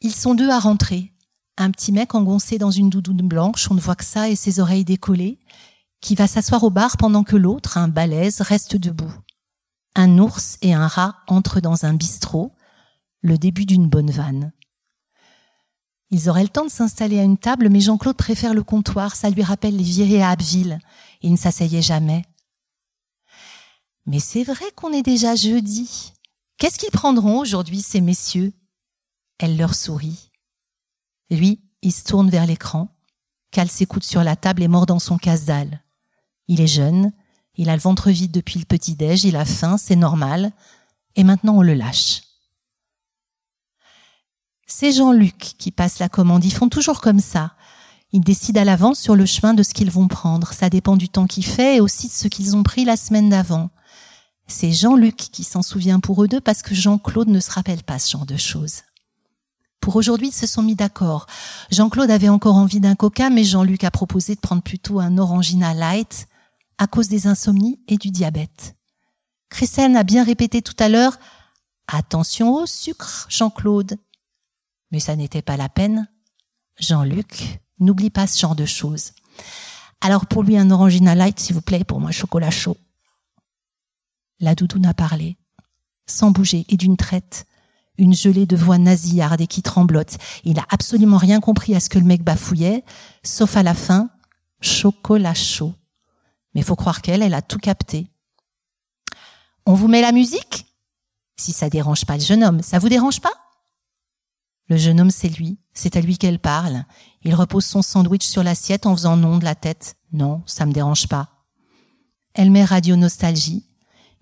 [0.00, 1.12] Ils sont deux à rentrer.
[1.56, 4.60] Un petit mec engoncé dans une doudoune blanche, on ne voit que ça et ses
[4.60, 5.40] oreilles décollées,
[6.00, 9.12] qui va s'asseoir au bar pendant que l'autre, un balèze, reste debout.
[9.94, 12.54] Un ours et un rat entrent dans un bistrot,
[13.20, 14.52] le début d'une bonne vanne.
[16.10, 19.28] Ils auraient le temps de s'installer à une table, mais Jean-Claude préfère le comptoir, ça
[19.28, 20.78] lui rappelle les virées à Abbeville.
[21.20, 22.24] Il ne s'asseyait jamais.
[24.06, 26.14] Mais c'est vrai qu'on est déjà jeudi.
[26.56, 28.54] Qu'est-ce qu'ils prendront aujourd'hui, ces messieurs?
[29.38, 30.30] Elle leur sourit.
[31.30, 32.88] Lui, il se tourne vers l'écran,
[33.50, 35.82] cale ses coudes sur la table et mord dans son casse-dalle.
[36.48, 37.12] Il est jeune,
[37.58, 40.52] il a le ventre vide depuis le petit-déj, il a faim, c'est normal,
[41.16, 42.22] et maintenant on le lâche.
[44.66, 46.44] C'est Jean-Luc qui passe la commande.
[46.44, 47.54] Ils font toujours comme ça.
[48.12, 50.52] Ils décident à l'avance sur le chemin de ce qu'ils vont prendre.
[50.52, 53.28] Ça dépend du temps qu'il fait et aussi de ce qu'ils ont pris la semaine
[53.28, 53.70] d'avant.
[54.46, 57.98] C'est Jean-Luc qui s'en souvient pour eux deux parce que Jean-Claude ne se rappelle pas
[57.98, 58.82] ce genre de choses.
[59.80, 61.26] Pour aujourd'hui, ils se sont mis d'accord.
[61.70, 65.72] Jean-Claude avait encore envie d'un coca, mais Jean-Luc a proposé de prendre plutôt un Orangina
[65.72, 66.28] Light
[66.78, 68.76] à cause des insomnies et du diabète.
[69.50, 71.18] Christine a bien répété tout à l'heure
[71.90, 73.96] Attention au sucre, Jean-Claude.
[74.90, 76.06] Mais ça n'était pas la peine.
[76.78, 79.12] Jean-Luc, n'oublie pas ce genre de choses.
[80.02, 82.76] Alors pour lui, un Orangina Light, s'il vous plaît, pour moi, chocolat chaud.
[84.38, 85.36] La doudoune a parlé,
[86.06, 87.46] sans bouger et d'une traite.
[87.96, 90.18] Une gelée de voix nasillarde et qui tremblote.
[90.44, 92.84] Il a absolument rien compris à ce que le mec bafouillait,
[93.24, 94.10] sauf à la fin,
[94.60, 95.74] chocolat chaud.
[96.58, 98.10] Mais faut croire qu'elle, elle a tout capté.
[99.64, 100.66] On vous met la musique?
[101.36, 103.32] Si ça dérange pas le jeune homme, ça vous dérange pas?
[104.66, 105.60] Le jeune homme, c'est lui.
[105.72, 106.84] C'est à lui qu'elle parle.
[107.22, 109.94] Il repose son sandwich sur l'assiette en faisant non de la tête.
[110.10, 111.28] Non, ça me dérange pas.
[112.34, 113.64] Elle met Radio Nostalgie.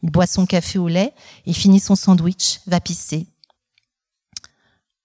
[0.02, 1.14] Il boit son café au lait
[1.46, 3.28] et finit son sandwich, va pisser.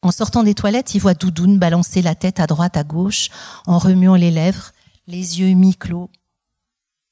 [0.02, 3.30] En sortant des toilettes, il voit Doudoune balancer la tête à droite, à gauche,
[3.68, 4.74] en remuant les lèvres,
[5.08, 6.10] les yeux mi-clos.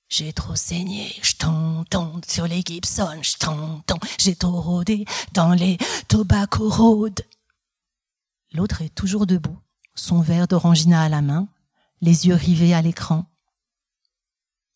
[0.10, 1.36] J'ai trop saigné, je
[2.28, 3.36] sur les Gibson, je
[4.18, 7.24] j'ai trop rôdé dans les tobacco road.
[8.52, 9.60] L'autre est toujours debout,
[9.94, 11.48] son verre d'orangina à la main,
[12.02, 13.26] les yeux rivés à l'écran.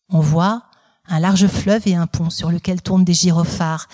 [0.08, 0.62] On voit
[1.06, 3.88] un large fleuve et un pont sur lequel tournent des gyrophares,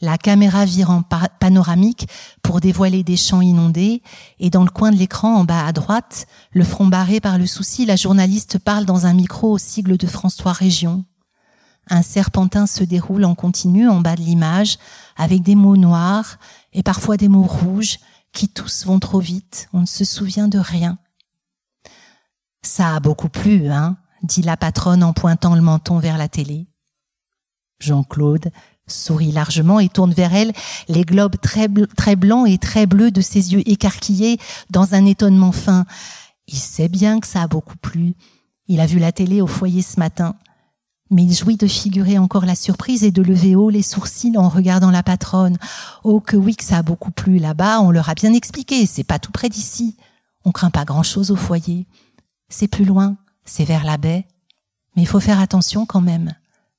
[0.00, 2.08] la caméra vire en panoramique
[2.42, 4.02] pour dévoiler des champs inondés,
[4.38, 7.46] et dans le coin de l'écran, en bas à droite, le front barré par le
[7.46, 11.04] souci, la journaliste parle dans un micro au sigle de France 3 Région.
[11.88, 14.78] Un serpentin se déroule en continu en bas de l'image,
[15.16, 16.38] avec des mots noirs
[16.72, 17.98] et parfois des mots rouges,
[18.32, 20.98] qui tous vont trop vite, on ne se souvient de rien.
[22.60, 26.66] Ça a beaucoup plu, hein dit la patronne en pointant le menton vers la télé.
[27.78, 28.50] Jean-Claude
[28.88, 30.52] sourit largement et tourne vers elle
[30.88, 34.38] les globes très, blancs et très bleus de ses yeux écarquillés
[34.70, 35.84] dans un étonnement fin.
[36.46, 38.14] Il sait bien que ça a beaucoup plu.
[38.68, 40.36] Il a vu la télé au foyer ce matin.
[41.10, 44.48] Mais il jouit de figurer encore la surprise et de lever haut les sourcils en
[44.48, 45.56] regardant la patronne.
[46.02, 49.04] Oh, que oui, que ça a beaucoup plu là-bas, on leur a bien expliqué, c'est
[49.04, 49.96] pas tout près d'ici.
[50.44, 51.86] On craint pas grand chose au foyer.
[52.48, 54.26] C'est plus loin, c'est vers la baie.
[54.94, 56.34] Mais il faut faire attention quand même.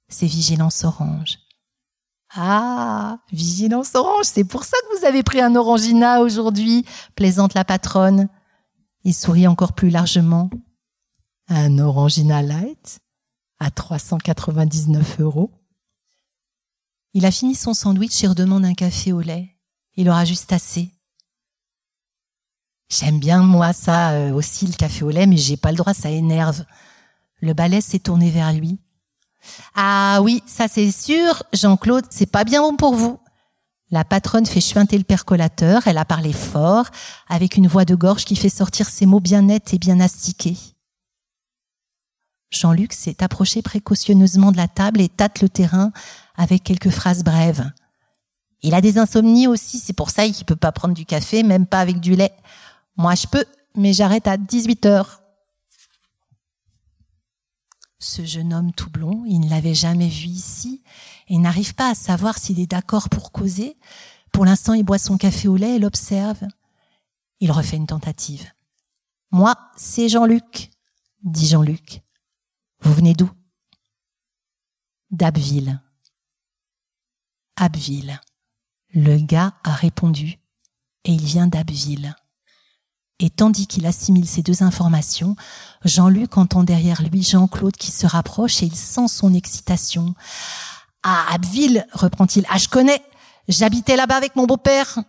[0.09, 1.39] C'est vigilance orange.
[2.35, 6.85] Ah, vigilance orange, c'est pour ça que vous avez pris un orangina aujourd'hui,
[7.15, 8.27] plaisante la patronne.
[9.03, 10.49] Il sourit encore plus largement.
[11.47, 12.99] Un orangina light
[13.59, 15.51] à 399 euros.
[17.13, 19.55] Il a fini son sandwich et redemande un café au lait.
[19.95, 20.91] Il aura juste assez.
[22.89, 25.93] J'aime bien, moi, ça euh, aussi, le café au lait, mais j'ai pas le droit,
[25.93, 26.63] ça énerve.
[27.41, 28.79] Le balai s'est tourné vers lui.
[29.75, 33.19] Ah oui, ça c'est sûr, Jean-Claude, c'est pas bien bon pour vous.
[33.89, 36.87] La patronne fait chuinter le percolateur, elle a parlé fort,
[37.29, 40.57] avec une voix de gorge qui fait sortir ses mots bien nets et bien astiqués.
[42.49, 45.91] Jean-Luc s'est approché précautionneusement de la table et tâte le terrain
[46.35, 47.69] avec quelques phrases brèves.
[48.61, 51.65] Il a des insomnies aussi, c'est pour ça qu'il peut pas prendre du café, même
[51.65, 52.33] pas avec du lait.
[52.95, 55.21] Moi, je peux, mais j'arrête à 18 heures.
[57.99, 60.83] Ce jeune homme tout blond, il ne l'avait jamais vu ici
[61.27, 63.77] et n'arrive pas à savoir s'il est d'accord pour causer.
[64.31, 66.43] Pour l'instant, il boit son café au lait et l'observe.
[67.39, 68.51] Il refait une tentative.
[69.31, 70.69] Moi, c'est Jean-Luc,
[71.23, 72.01] dit Jean-Luc.
[72.81, 73.29] Vous venez d'où?
[75.09, 75.81] D'Abbeville.
[77.55, 78.19] Abbeville.
[78.89, 80.39] Le gars a répondu
[81.03, 82.15] et il vient d'Abbeville.
[83.19, 85.35] Et tandis qu'il assimile ces deux informations,
[85.83, 90.13] Jean-Luc entend derrière lui Jean-Claude qui se rapproche et il sent son excitation.
[91.01, 92.45] Ah, Abbeville, reprend-il.
[92.49, 93.01] Ah, je connais.
[93.47, 94.99] J'habitais là-bas avec mon beau-père.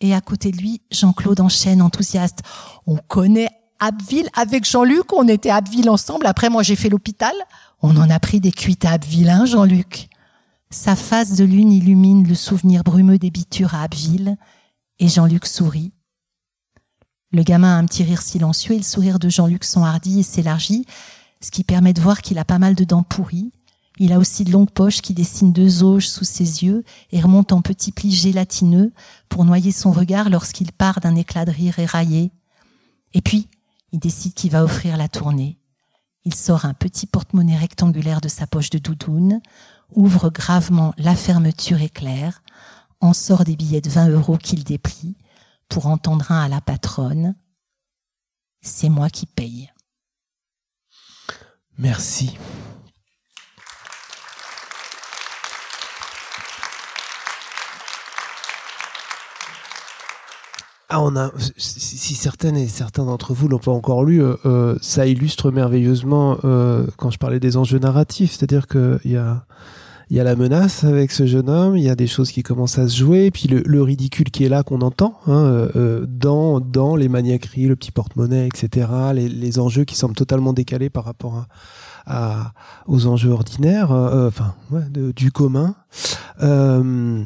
[0.00, 2.40] Et à côté de lui, Jean-Claude enchaîne enthousiaste.
[2.86, 5.12] On connaît Abbeville avec Jean-Luc.
[5.12, 6.26] On était Abbeville ensemble.
[6.26, 7.34] Après, moi, j'ai fait l'hôpital.
[7.82, 10.08] On en a pris des cuites à Abbeville, hein, Jean-Luc.
[10.70, 14.36] Sa face de lune illumine le souvenir brumeux des bitures à Abbeville.
[14.98, 15.92] Et Jean-Luc sourit.
[17.30, 20.86] Le gamin a un petit rire silencieux et le sourire de Jean-Luc s'enhardit et s'élargit,
[21.40, 23.52] ce qui permet de voir qu'il a pas mal de dents pourries.
[23.98, 27.56] Il a aussi de longues poches qui dessinent deux auges sous ses yeux et remontent
[27.56, 28.92] en petits plis gélatineux
[29.28, 32.30] pour noyer son regard lorsqu'il part d'un éclat de rire éraillé.
[33.12, 33.48] Et puis,
[33.92, 35.58] il décide qu'il va offrir la tournée.
[36.24, 39.40] Il sort un petit porte-monnaie rectangulaire de sa poche de doudoune,
[39.94, 42.42] ouvre gravement la fermeture éclair,
[43.00, 45.16] en sort des billets de 20 euros qu'il déplie,
[45.68, 47.34] pour entendre un à la patronne.
[48.60, 49.70] C'est moi qui paye.
[51.76, 52.36] Merci.
[60.90, 64.78] Ah, on a, si certaines et certains d'entre vous l'ont pas encore lu, euh, euh,
[64.80, 69.44] ça illustre merveilleusement euh, quand je parlais des enjeux narratifs, c'est-à-dire qu'il y a
[70.10, 72.42] il y a la menace avec ce jeune homme, il y a des choses qui
[72.42, 75.32] commencent à se jouer, et puis le, le ridicule qui est là qu'on entend hein,
[75.32, 78.88] euh, euh dans dans les maniaqueries, le petit porte-monnaie, etc.
[79.14, 81.46] Les, les, enjeux qui semblent totalement décalés par rapport à,
[82.06, 82.52] à
[82.86, 85.74] aux enjeux ordinaires, euh, euh enfin ouais, du commun.
[86.42, 87.22] Euh,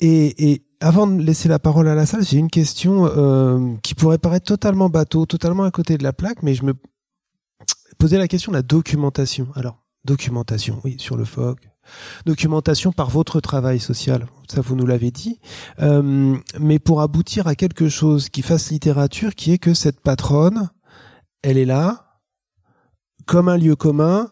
[0.00, 3.94] et, et avant de laisser la parole à la salle, j'ai une question euh, qui
[3.94, 6.74] pourrait paraître totalement bateau, totalement à côté de la plaque, mais je me
[7.98, 9.48] posais la question de la documentation.
[9.54, 11.68] Alors, documentation, oui, sur le phoque,
[12.26, 14.26] documentation par votre travail social.
[14.48, 15.38] Ça, vous nous l'avez dit.
[15.80, 20.70] Euh, mais pour aboutir à quelque chose qui fasse littérature, qui est que cette patronne,
[21.42, 22.20] elle est là,
[23.26, 24.30] comme un lieu commun,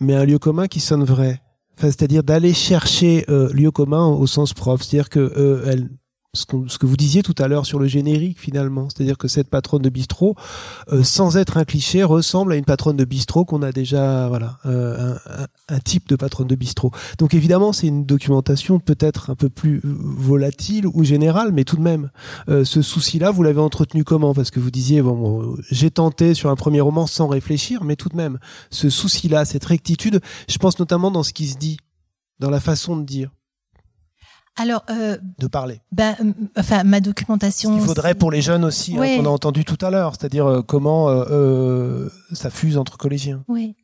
[0.00, 1.42] mais un lieu commun qui sonne vrai.
[1.76, 4.84] Enfin, c'est-à-dire d'aller chercher euh, lieu commun au sens propre.
[4.84, 5.88] C'est-à-dire que euh, elle
[6.34, 9.82] ce, que vous disiez tout à l'heure sur le générique finalement, c'est-à-dire que cette patronne
[9.82, 10.34] de bistrot,
[10.90, 14.58] euh, sans être un cliché, ressemble à une patronne de bistrot qu'on a déjà, voilà,
[14.64, 15.14] euh,
[15.68, 16.90] un, type de patronne de bistrot.
[17.18, 21.76] Donc évidemment, c'est une documentation peut-être un peu plus euh, volatile ou générale, mais tout
[21.76, 22.10] de même,
[22.48, 24.32] ce souci-là, vous l'avez entretenu comment?
[24.32, 28.08] Parce que vous disiez, bon, j'ai tenté sur un premier roman sans réfléchir, mais tout
[28.08, 28.38] de même,
[28.70, 31.76] ce souci-là, cette rectitude, je pense notamment dans ce qui se dit,
[32.38, 33.30] dans la façon de dire.
[34.56, 35.80] Alors, euh, de parler.
[35.92, 36.14] Ben,
[36.58, 37.76] enfin, ma documentation.
[37.78, 40.62] Il faudrait pour les jeunes aussi, hein, qu'on a entendu tout à l'heure, c'est-à-dire euh,
[40.62, 43.44] comment euh, ça fuse entre collégiens.
[43.48, 43.74] Oui.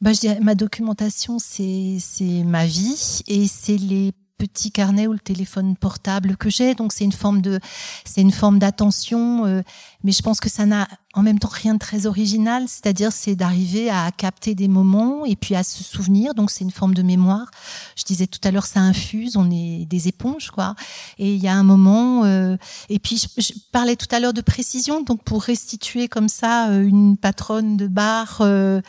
[0.00, 5.12] Ben, je dirais, ma documentation, c'est c'est ma vie et c'est les petit carnet ou
[5.12, 6.74] le téléphone portable que j'ai.
[6.74, 7.58] Donc c'est une forme de,
[8.04, 9.62] c'est une forme d'attention, euh,
[10.04, 12.64] mais je pense que ça n'a en même temps rien de très original.
[12.68, 16.34] C'est-à-dire c'est d'arriver à capter des moments et puis à se souvenir.
[16.34, 17.50] Donc c'est une forme de mémoire.
[17.96, 19.36] Je disais tout à l'heure, ça infuse.
[19.36, 20.74] On est des éponges, quoi.
[21.18, 22.24] Et il y a un moment.
[22.24, 22.56] Euh,
[22.88, 25.02] et puis je, parlais tout à l'heure de précision.
[25.02, 28.80] Donc pour restituer comme ça euh, une patronne de bar euh,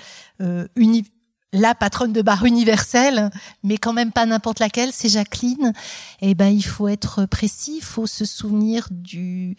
[0.75, 1.03] uni
[1.51, 3.31] la patronne de bar universelle,
[3.63, 5.73] mais quand même pas n'importe laquelle, c'est Jacqueline.
[6.21, 9.55] Et eh ben, il faut être précis, il faut se souvenir du,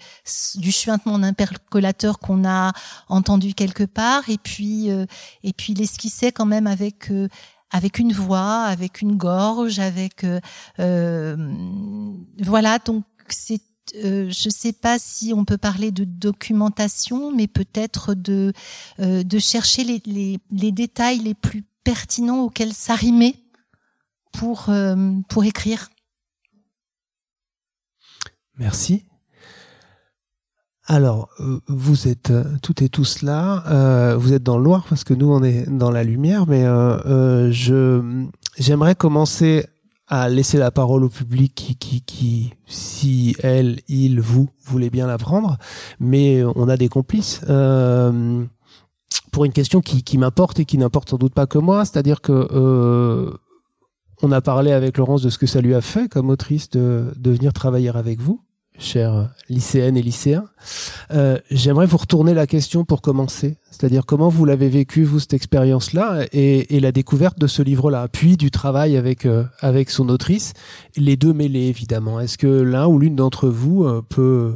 [0.57, 2.73] du chuintement d'un percolateur qu'on a
[3.09, 5.07] entendu quelque part, et puis, euh,
[5.43, 7.29] et puis l'esquisser quand même avec, euh,
[7.73, 10.25] avec une voix, avec une gorge, avec,
[10.79, 11.37] euh,
[12.39, 13.61] voilà, donc c'est
[13.97, 18.53] euh, je ne sais pas si on peut parler de documentation, mais peut-être de
[19.01, 23.37] de chercher les, les, les, détails les plus pertinent auquel s'arrimer
[24.33, 25.89] pour, euh, pour écrire.
[28.59, 29.05] Merci.
[30.85, 34.17] Alors, euh, vous êtes euh, toutes et tous là.
[34.17, 36.47] vous êtes dans le noir parce que nous, on est dans la lumière.
[36.47, 36.65] Mais
[37.53, 38.27] je
[38.59, 39.67] j'aimerais commencer
[40.09, 45.07] à laisser la parole au public qui, qui, qui, si elle, il, vous voulez bien
[45.07, 45.57] la prendre.
[46.01, 47.43] Mais on a des complices
[49.31, 52.49] pour une question qui, m'importe et qui n'importe sans doute pas que moi, c'est-à-dire que
[52.53, 53.31] euh,
[54.23, 57.13] on a parlé avec Laurence de ce que ça lui a fait comme autrice de,
[57.17, 58.43] de venir travailler avec vous,
[58.79, 60.45] chers lycéennes et lycéens.
[61.13, 65.35] Euh, J'aimerais vous retourner la question pour commencer, c'est-à-dire comment vous l'avez vécu vous cette
[65.35, 70.09] expérience-là et, et, la découverte de ce livre-là, puis du travail avec euh, avec son
[70.09, 70.53] autrice,
[70.97, 72.21] les deux mêlés évidemment.
[72.21, 74.55] Est-ce que l'un ou l'une d'entre vous peut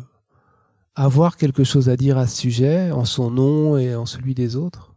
[0.94, 4.56] avoir quelque chose à dire à ce sujet, en son nom et en celui des
[4.56, 4.94] autres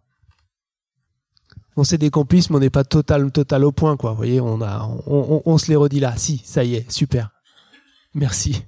[1.76, 4.12] On sait des complices, mais on n'est pas total, total au point, quoi.
[4.12, 6.16] Vous voyez, on, a, on, se les redit là.
[6.18, 7.32] Si, ça y est, super.
[8.14, 8.64] Merci.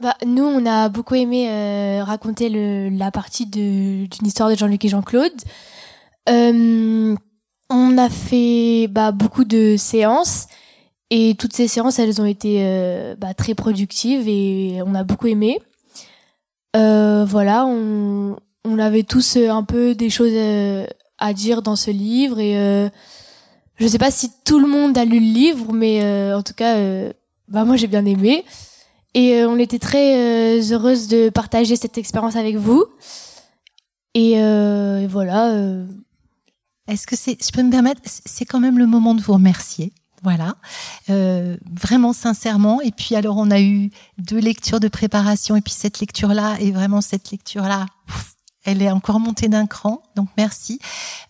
[0.00, 4.84] Bah, nous, on a beaucoup aimé euh, raconter le, la partie d'une histoire de Jean-Luc
[4.84, 5.32] et Jean-Claude.
[6.28, 7.14] Euh,
[7.70, 10.48] on a fait bah, beaucoup de séances
[11.10, 15.28] et toutes ces séances, elles ont été euh, bah, très productives et on a beaucoup
[15.28, 15.60] aimé.
[16.76, 20.86] Euh, voilà, on, on avait tous euh, un peu des choses euh,
[21.18, 22.88] à dire dans ce livre et euh,
[23.76, 26.76] je sais pas si tout le monde a lu le livre, mais en tout cas,
[27.48, 28.42] bah moi j'ai bien aimé
[29.12, 32.86] et on était très heureuse de partager cette expérience avec vous.
[34.14, 35.52] Et, et voilà.
[36.88, 39.92] Est-ce que c'est, je peux me permettre, c'est quand même le moment de vous remercier
[40.22, 40.56] voilà,
[41.10, 42.80] euh, vraiment sincèrement.
[42.80, 46.72] Et puis alors on a eu deux lectures de préparation et puis cette lecture-là et
[46.72, 47.86] vraiment cette lecture-là,
[48.64, 50.02] elle est encore montée d'un cran.
[50.16, 50.80] Donc merci,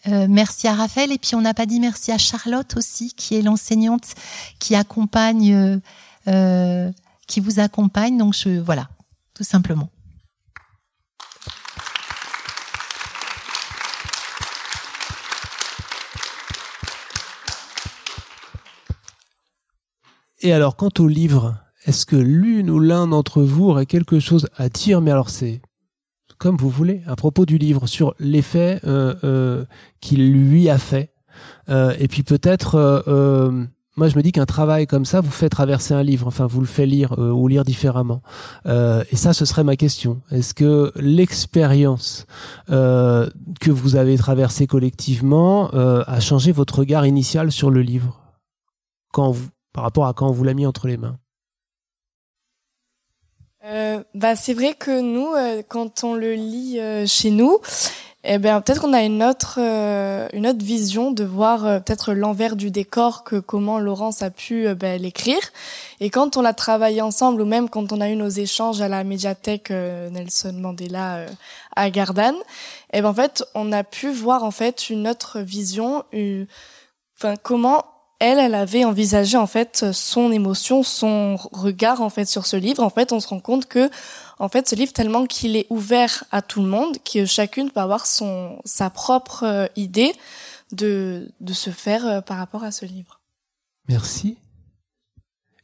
[0.08, 1.12] euh, merci à Raphaël.
[1.12, 4.14] Et puis on n'a pas dit merci à Charlotte aussi, qui est l'enseignante
[4.58, 5.80] qui accompagne,
[6.28, 6.92] euh,
[7.26, 8.16] qui vous accompagne.
[8.16, 8.88] Donc je voilà,
[9.34, 9.90] tout simplement.
[20.42, 24.48] Et alors, quant au livre, est-ce que l'une ou l'un d'entre vous aurait quelque chose
[24.56, 25.00] à dire?
[25.00, 25.60] Mais alors, c'est
[26.38, 29.64] comme vous voulez, à propos du livre, sur l'effet euh, euh,
[30.00, 31.12] qu'il lui a fait.
[31.68, 33.04] Euh, et puis peut-être,
[33.96, 36.60] moi je me dis qu'un travail comme ça vous fait traverser un livre, enfin vous
[36.60, 38.22] le fait lire ou lire différemment.
[38.66, 40.20] et ça, ce serait ma question.
[40.30, 42.26] Est-ce que l'expérience
[42.68, 48.20] que vous avez traversée collectivement a changé votre regard initial sur le livre?
[49.12, 51.18] Quand vous par rapport à quand on vous l'a mis entre les mains.
[53.66, 57.58] Euh, bah, C'est vrai que nous, euh, quand on le lit euh, chez nous,
[58.24, 62.72] eh bien peut-être qu'on a une autre une autre vision de voir peut-être l'envers du
[62.72, 65.38] décor que comment Laurence a pu ben, l'écrire.
[66.00, 68.88] Et quand on l'a travaillé ensemble ou même quand on a eu nos échanges à
[68.88, 71.26] la médiathèque Nelson Mandela
[71.76, 72.34] à Gardanne
[72.92, 76.02] eh ben en fait on a pu voir en fait une autre vision
[77.16, 77.84] enfin comment
[78.18, 82.82] elle, elle avait envisagé en fait son émotion, son regard en fait sur ce livre.
[82.82, 83.90] En fait, on se rend compte que
[84.38, 87.80] en fait, ce livre tellement qu'il est ouvert à tout le monde, que chacune peut
[87.80, 90.12] avoir son sa propre euh, idée
[90.72, 93.20] de de se faire euh, par rapport à ce livre.
[93.88, 94.38] Merci.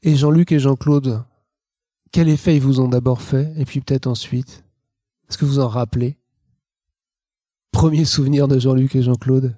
[0.02, 1.22] Et Jean-Luc et Jean-Claude,
[2.10, 4.64] quel effet ils vous ont d'abord fait et puis peut-être ensuite?
[5.28, 6.18] Est-ce que vous en rappelez?
[7.72, 9.56] Premier souvenir de Jean-Luc et Jean-Claude?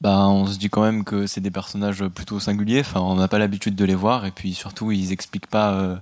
[0.00, 2.80] Bah, on se dit quand même que c'est des personnages plutôt singuliers.
[2.80, 5.96] Enfin, on n'a pas l'habitude de les voir, et puis surtout, ils expliquent pas, euh,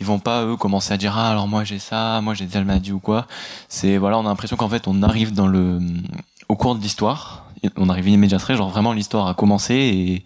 [0.00, 2.64] ils vont pas eux commencer à dire ah alors moi j'ai ça, moi j'ai telle
[2.64, 3.26] maladie ou quoi.
[3.68, 5.78] C'est voilà, on a l'impression qu'en fait on arrive dans le
[6.48, 10.24] au cours de l'histoire, on arrive immédiatement, genre vraiment l'histoire a commencé et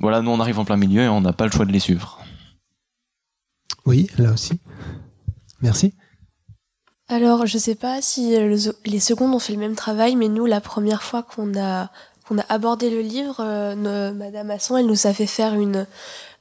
[0.00, 1.80] voilà, nous on arrive en plein milieu et on n'a pas le choix de les
[1.80, 2.18] suivre.
[3.86, 4.58] Oui, là aussi.
[5.60, 5.94] Merci.
[7.08, 8.34] Alors, je sais pas si
[8.86, 11.90] les secondes ont fait le même travail, mais nous, la première fois qu'on a
[12.28, 15.86] qu'on a abordé le livre, euh, Madame Masson, elle nous a fait faire une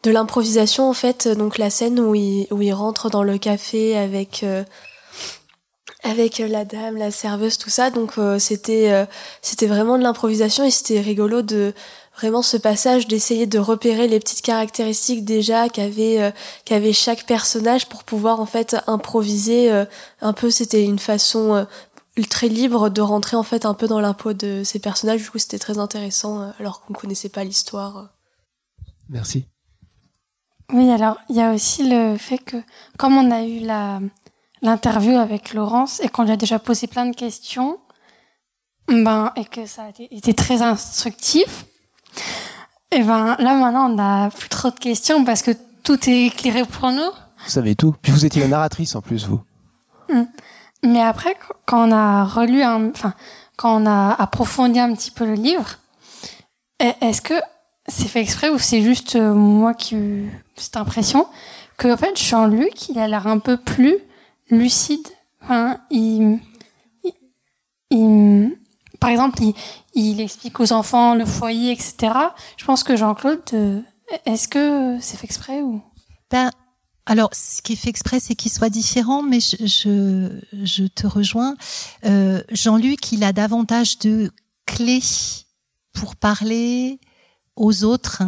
[0.04, 3.98] de l'improvisation en fait, donc la scène où il où il rentre dans le café
[3.98, 4.64] avec euh,
[6.04, 7.90] avec la dame, la serveuse, tout ça.
[7.90, 9.08] Donc euh, c'était
[9.42, 11.74] c'était vraiment de l'improvisation et c'était rigolo de
[12.18, 16.34] vraiment ce passage d'essayer de repérer les petites caractéristiques déjà qu'avait
[16.66, 19.72] qu'avait chaque personnage pour pouvoir en fait improviser
[20.22, 21.66] un peu c'était une façon
[22.22, 25.24] très libre de rentrer en fait un peu dans l'impôt de ces personnages.
[25.24, 28.09] Du coup, c'était très intéressant euh, alors qu'on connaissait pas l'histoire.
[29.09, 29.47] Merci.
[30.72, 32.57] Oui, alors il y a aussi le fait que
[32.97, 33.99] comme on a eu la
[34.61, 37.80] l'interview avec Laurence et qu'on lui a déjà posé plein de questions,
[38.88, 41.66] ben et que ça a été, très instructif.
[42.91, 45.51] Et ben là maintenant on n'a plus trop de questions parce que
[45.84, 47.11] tout est éclairé pour nous.
[47.43, 47.93] Vous savez tout.
[48.01, 49.41] Puis vous étiez la narratrice en plus vous.
[50.09, 50.28] Hum.
[50.84, 53.14] Mais après, quand on a relu, un, enfin,
[53.56, 55.78] quand on a approfondi un petit peu le livre,
[56.80, 57.36] est-ce que
[57.88, 61.28] c'est fait exprès ou c'est juste euh, moi qui ai cette impression
[61.78, 63.98] que en fait Jean-Luc il a l'air un peu plus
[64.50, 65.08] lucide?
[65.42, 66.40] Enfin, il,
[67.90, 68.58] il,
[69.00, 69.54] par exemple, il,
[69.94, 72.14] il, explique aux enfants le foyer, etc.
[72.56, 73.82] Je pense que Jean-Claude, euh,
[74.26, 75.82] est-ce que c'est fait exprès ou?
[76.32, 76.50] Ben,
[77.06, 81.56] alors, ce qui est fait exprès, c'est qu'il soit différent, mais je, te rejoins.
[82.06, 84.32] Euh, Jean-Luc, il a davantage de
[84.66, 85.01] clés
[85.91, 86.99] pour parler
[87.58, 88.24] aux autres.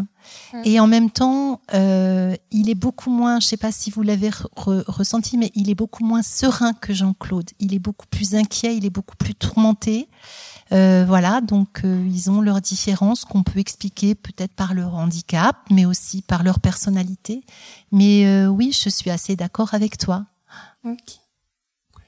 [0.63, 4.29] Et en même temps, euh, il est beaucoup moins, je sais pas si vous l'avez
[4.55, 7.49] ressenti, mais il est beaucoup moins serein que Jean-Claude.
[7.59, 10.07] Il est beaucoup plus inquiet, il est beaucoup plus tourmenté.
[10.71, 15.57] Euh, voilà, donc euh, ils ont leurs différences qu'on peut expliquer peut-être par leur handicap,
[15.69, 17.43] mais aussi par leur personnalité.
[17.91, 20.25] Mais euh, oui, je suis assez d'accord avec toi.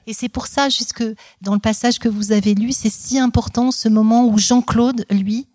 [0.06, 1.04] Et c'est pour ça, jusque
[1.42, 5.46] dans le passage que vous avez lu, c'est si important ce moment où Jean-Claude, lui,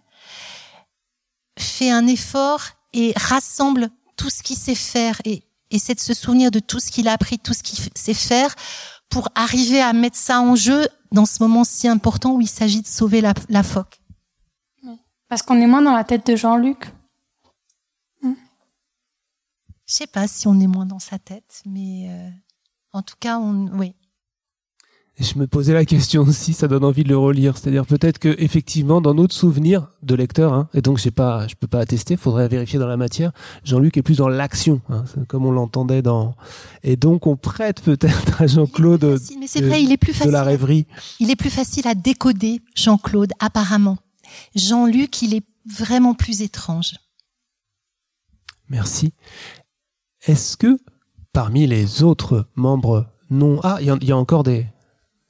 [1.58, 2.62] fait un effort
[2.94, 6.92] et rassemble tout ce qu'il sait faire et essaie de se souvenir de tout ce
[6.92, 8.56] qu'il a appris, tout ce qu'il sait faire
[9.10, 12.82] pour arriver à mettre ça en jeu dans ce moment si important où il s'agit
[12.82, 14.00] de sauver la, la phoque.
[15.30, 16.94] Parce qu'on est moins dans la tête de Jean-Luc.
[18.22, 18.34] Hmm.
[19.88, 22.30] Je sais pas si on est moins dans sa tête, mais euh,
[22.92, 23.96] en tout cas, on, oui.
[25.24, 27.58] Je me posais la question aussi, ça donne envie de le relire.
[27.58, 31.56] C'est-à-dire peut-être que effectivement, dans notre souvenir de lecteur, hein, et donc je pas, je
[31.56, 33.32] peux pas attester, faudrait vérifier dans la matière.
[33.64, 36.36] Jean-Luc est plus dans l'action, hein, comme on l'entendait dans.
[36.84, 39.18] Et donc on prête peut-être à Jean-Claude.
[39.40, 40.28] Mais c'est vrai, il est plus facile.
[40.28, 40.88] De la rêverie.
[41.22, 43.98] Il est plus facile à décoder, Jean-Claude, apparemment.
[44.56, 46.96] Jean-Luc, il est vraiment plus étrange.
[48.68, 49.14] Merci.
[50.26, 50.78] Est-ce que
[51.32, 54.68] parmi les autres membres non, ah, il y, y, a encore des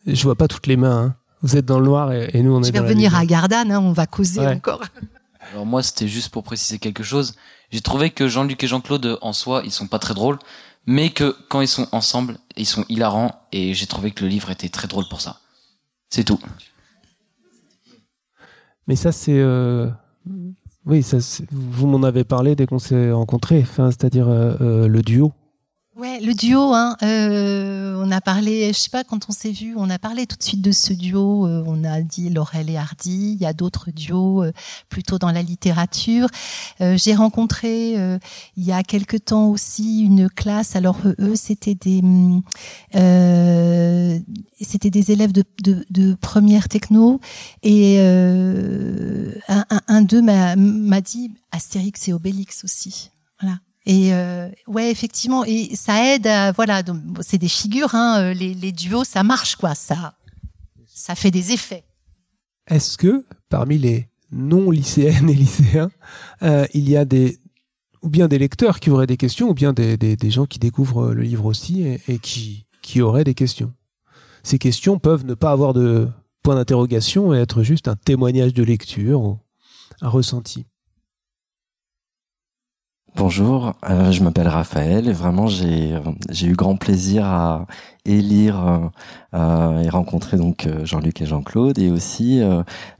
[0.06, 1.06] je vois pas toutes les mains.
[1.06, 1.16] Hein.
[1.42, 2.68] Vous êtes dans le noir et, nous on est.
[2.68, 4.82] Je vais revenir à Gardanne, hein, on va causer encore.
[5.52, 7.36] Alors moi c'était juste pour préciser quelque chose.
[7.70, 10.40] J'ai trouvé que Jean-Luc et Jean-Claude en soi ils sont pas très drôles,
[10.86, 14.50] mais que quand ils sont ensemble ils sont hilarants et j'ai trouvé que le livre
[14.52, 15.40] était très drôle pour ça.
[16.10, 16.40] C'est tout.
[18.88, 19.90] Mais ça c'est euh...
[20.86, 21.18] oui ça
[21.52, 25.34] vous m'en avez parlé dès qu'on s'est rencontrés, enfin c'est-à-dire euh, euh, le duo
[25.96, 26.74] Ouais, le duo.
[26.74, 30.26] Hein, euh, on a parlé, je sais pas, quand on s'est vu, on a parlé
[30.26, 31.46] tout de suite de ce duo.
[31.46, 33.34] Euh, on a dit Laurel et Hardy.
[33.34, 34.52] Il y a d'autres duos euh,
[34.90, 36.30] plutôt dans la littérature.
[36.82, 37.94] Euh, j'ai rencontré
[38.58, 40.76] il y a quelque temps aussi une classe.
[40.76, 42.02] Alors eux, c'était des
[44.62, 47.20] c'était des élèves de, de, de, première techno
[47.62, 53.12] et un, un, un d'eux m'a dit Astérix et Obélix aussi.
[53.40, 53.60] Voilà.
[53.86, 56.28] Et euh, ouais, effectivement, et ça aide.
[56.28, 56.84] À, voilà,
[57.22, 57.94] c'est des figures.
[57.96, 59.76] Hein, euh, les, duos, ça marche, quoi.
[59.76, 60.14] Ça,
[60.88, 61.84] ça fait des effets.
[62.68, 65.92] Est-ce que parmi les non lycéennes et lycéens,
[66.44, 67.40] euh, il y a des
[68.02, 71.14] ou bien des lecteurs qui auraient des questions, ou bien des, des, gens qui découvrent
[71.14, 73.74] le livre aussi et, et, qui qui auraient des questions?
[74.44, 76.10] Ces questions peuvent ne pas avoir de
[76.42, 79.40] point d'interrogation et être juste un témoignage de lecture ou
[80.02, 80.66] un ressenti.
[83.16, 85.94] Bonjour, euh, je m'appelle Raphaël et vraiment j'ai
[86.48, 87.68] eu grand plaisir à
[88.06, 88.80] élire euh,
[89.36, 92.42] euh, et rencontrer donc Jean-Luc et Jean-Claude et aussi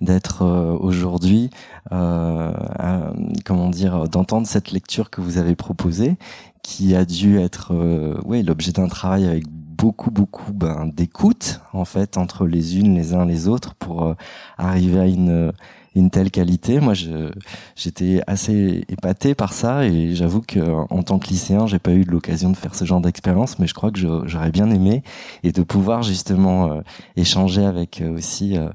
[0.02, 0.46] d'être
[0.80, 1.50] aujourd'hui
[1.90, 6.16] comment dire d'entendre cette lecture que vous avez proposée
[6.62, 7.74] qui a dû être
[8.24, 13.16] oui l'objet d'un travail avec beaucoup beaucoup ben, d'écoute en fait entre les unes les
[13.16, 14.16] uns les autres pour
[14.60, 15.52] arriver à une
[15.96, 16.80] une telle qualité.
[16.80, 16.94] Moi,
[17.76, 22.04] j'étais assez épaté par ça et j'avoue que en tant que lycéen, j'ai pas eu
[22.04, 25.04] l'occasion de faire ce genre d'expérience, mais je crois que j'aurais bien aimé
[25.44, 26.82] et de pouvoir justement euh,
[27.16, 28.70] échanger avec euh, aussi euh,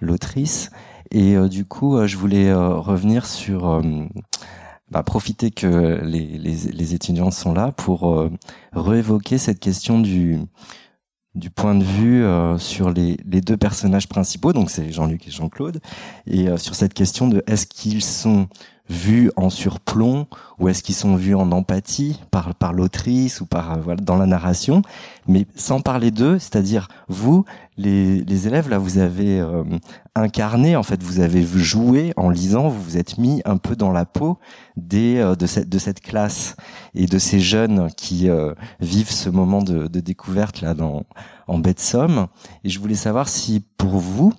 [0.00, 0.70] l'autrice.
[1.10, 3.80] Et du coup, je voulais revenir sur
[4.90, 8.28] bah, profiter que les, les, les, étudiants sont là pour
[8.72, 10.40] réévoquer cette question du
[11.34, 15.30] du point de vue euh, sur les, les, deux personnages principaux, donc c'est Jean-Luc et
[15.30, 15.80] Jean-Claude,
[16.26, 18.48] et euh, sur cette question de est-ce qu'ils sont
[18.90, 20.26] vus en surplomb
[20.58, 24.16] ou est-ce qu'ils sont vus en empathie par par l'autrice ou par euh, voilà dans
[24.16, 24.82] la narration.
[25.26, 27.46] Mais sans parler d'eux c'est-à-dire vous
[27.78, 29.64] les, les élèves là vous avez euh,
[30.14, 33.90] incarné en fait vous avez joué en lisant vous vous êtes mis un peu dans
[33.90, 34.38] la peau
[34.76, 36.54] des euh, de cette de cette classe
[36.94, 38.28] et de ces jeunes qui
[38.80, 41.04] vivent ce moment de, de découverte là dans
[41.48, 42.26] en baie de Somme
[42.64, 44.32] et je voulais savoir si pour vous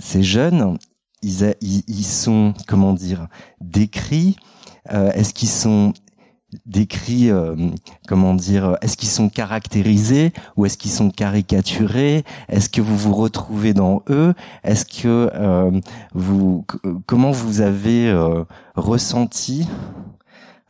[0.00, 0.78] ces jeunes
[1.24, 3.28] ils, ils, sont, comment dire,
[3.60, 4.36] décrits.
[4.92, 5.92] Euh, Est-ce qu'ils sont
[6.66, 7.56] décrits, euh,
[8.06, 12.24] comment dire, est-ce qu'ils sont caractérisés ou est-ce qu'ils sont caricaturés?
[12.48, 14.34] Est-ce que vous vous retrouvez dans eux?
[14.62, 15.70] Est-ce que euh,
[16.14, 16.64] vous,
[17.06, 18.44] comment vous avez euh,
[18.76, 19.68] ressenti?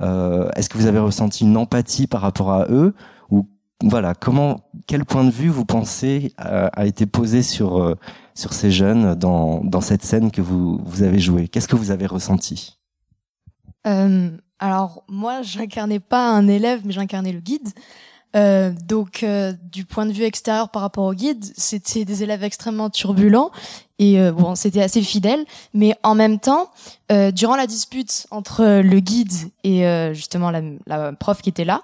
[0.00, 2.94] Euh, Est-ce que vous avez ressenti une empathie par rapport à eux?
[3.30, 3.46] Ou
[3.82, 7.96] voilà, comment, quel point de vue vous pensez a, a été posé sur
[8.34, 11.90] sur ces jeunes dans, dans cette scène que vous, vous avez jouée Qu'est-ce que vous
[11.90, 12.78] avez ressenti?
[13.86, 17.68] Euh, Alors moi, j'incarnais pas un élève, mais j'incarnais le guide.
[18.36, 22.42] Euh, donc, euh, du point de vue extérieur par rapport au guide, c'était des élèves
[22.42, 23.50] extrêmement turbulents
[24.00, 25.44] et euh, bon, c'était assez fidèle.
[25.72, 26.70] Mais en même temps,
[27.12, 29.32] euh, durant la dispute entre le guide
[29.62, 31.82] et justement la, la, prof qui était là,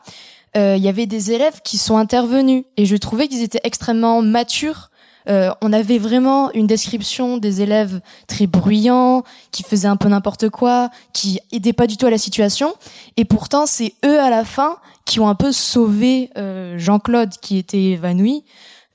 [0.56, 4.89] il y avait des élèves qui sont intervenus et je trouvais qu'ils étaient extrêmement matures
[5.30, 9.22] euh, on avait vraiment une description des élèves très bruyants,
[9.52, 12.74] qui faisaient un peu n'importe quoi, qui aidaient pas du tout à la situation.
[13.16, 17.58] Et pourtant, c'est eux à la fin qui ont un peu sauvé euh, Jean-Claude qui
[17.58, 18.44] était évanoui.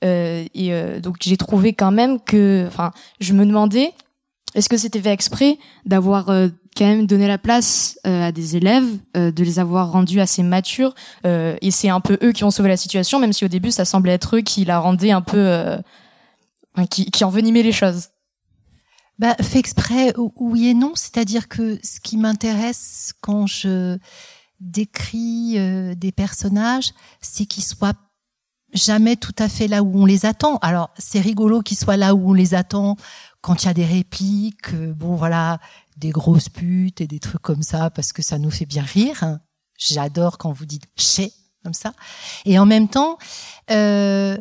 [0.04, 3.92] Euh, et donc j'ai trouvé quand même que, enfin, je me demandais,
[4.54, 9.42] est-ce que c'était fait exprès d'avoir quand même donné la place à des élèves, de
[9.42, 13.18] les avoir rendus assez matures, et c'est un peu eux qui ont sauvé la situation,
[13.18, 15.78] même si au début ça semblait être eux qui la rendaient un peu
[16.84, 18.08] qui, qui envenimait les choses
[19.18, 20.92] bah, fait exprès, oui et non.
[20.94, 23.98] C'est-à-dire que ce qui m'intéresse quand je
[24.60, 27.94] décris euh, des personnages, c'est qu'ils soient
[28.72, 30.58] jamais tout à fait là où on les attend.
[30.58, 32.96] Alors, c'est rigolo qu'ils soient là où on les attend
[33.40, 35.60] quand il y a des répliques, euh, bon voilà,
[35.96, 39.22] des grosses putes et des trucs comme ça, parce que ça nous fait bien rire.
[39.22, 39.40] Hein.
[39.78, 41.92] J'adore quand vous dites «chez» comme ça.
[42.44, 43.18] Et en même temps,
[43.70, 44.36] euh,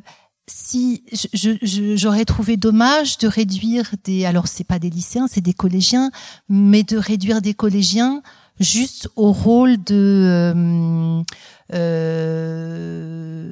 [0.47, 1.03] si
[1.43, 6.11] j'aurais trouvé dommage de réduire des alors c'est pas des lycéens c'est des collégiens
[6.49, 8.21] mais de réduire des collégiens
[8.59, 11.23] juste au rôle de euh,
[11.73, 13.49] euh,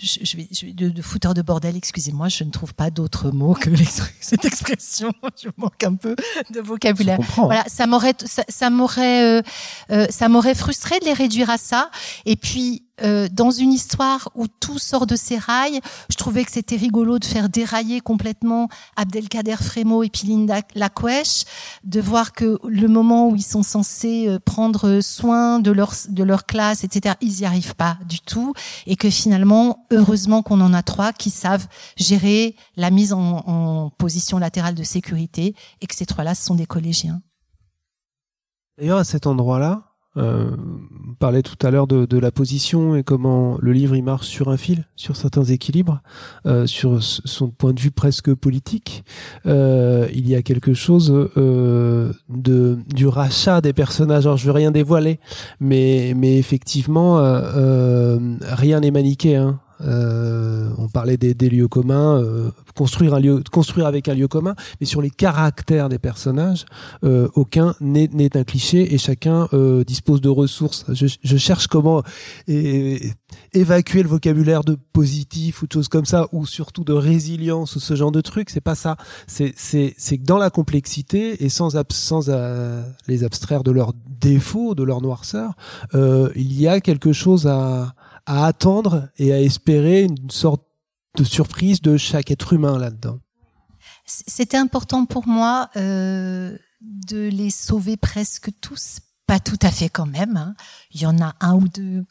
[0.00, 3.30] je, vais, je vais de, de, fouteur de bordel excusez-moi je ne trouve pas d'autre
[3.30, 3.70] mot que
[4.20, 6.16] cette expression je manque un peu
[6.50, 7.18] de vocabulaire.
[7.36, 9.42] Voilà ça m'aurait ça, ça m'aurait euh,
[9.90, 11.90] euh, ça m'aurait frustré de les réduire à ça
[12.24, 15.80] et puis euh, dans une histoire où tout sort de ses rails,
[16.10, 21.44] je trouvais que c'était rigolo de faire dérailler complètement Abdelkader Frémo et puis Linda Lacouèche,
[21.84, 26.22] de voir que le moment où ils sont censés euh, prendre soin de leur de
[26.22, 28.52] leur classe, etc., ils y arrivent pas du tout,
[28.86, 31.66] et que finalement, heureusement qu'on en a trois qui savent
[31.96, 36.54] gérer la mise en, en position latérale de sécurité, et que ces trois-là, ce sont
[36.54, 37.22] des collégiens.
[38.78, 40.50] D'ailleurs, à cet endroit-là, euh,
[41.08, 44.48] on parlait tout à l'heure de, la position et comment le livre il marche sur
[44.48, 46.02] un fil, sur certains équilibres,
[46.46, 49.04] euh, sur son point de vue presque politique.
[49.46, 54.26] Euh, il y a quelque chose euh, de du rachat des personnages.
[54.26, 55.18] Alors je veux rien dévoiler,
[55.60, 57.16] mais mais effectivement
[58.42, 59.36] rien n'est maniqué.
[59.36, 59.60] Hein.
[59.82, 64.28] Euh, on parlait des, des lieux communs, euh, construire un lieu, construire avec un lieu
[64.28, 66.64] commun, mais sur les caractères des personnages,
[67.04, 70.84] euh, aucun n'est un cliché et chacun euh, dispose de ressources.
[70.92, 72.02] Je, je cherche comment
[73.52, 77.80] évacuer le vocabulaire de positif ou de choses comme ça, ou surtout de résilience ou
[77.80, 78.50] ce genre de trucs.
[78.50, 78.96] C'est pas ça.
[79.26, 84.82] C'est que dans la complexité et sans sans à les abstraire de leurs défauts, de
[84.82, 85.54] leur noirceur,
[85.94, 87.94] il y a quelque chose à
[88.26, 90.64] à attendre et à espérer une sorte
[91.16, 93.18] de surprise de chaque être humain là-dedans.
[94.04, 100.06] C'était important pour moi euh, de les sauver presque tous, pas tout à fait quand
[100.06, 100.36] même.
[100.36, 100.54] Hein.
[100.92, 102.04] Il y en a un ou deux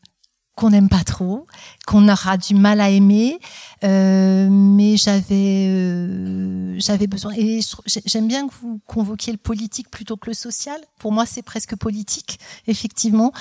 [0.55, 1.47] qu'on n'aime pas trop,
[1.88, 3.39] qu'on aura du mal à aimer,
[3.84, 6.41] euh, mais j'avais euh,
[6.78, 10.80] j'avais besoin et j'aime bien que vous convoquiez le politique plutôt que le social.
[10.99, 13.32] Pour moi, c'est presque politique, effectivement,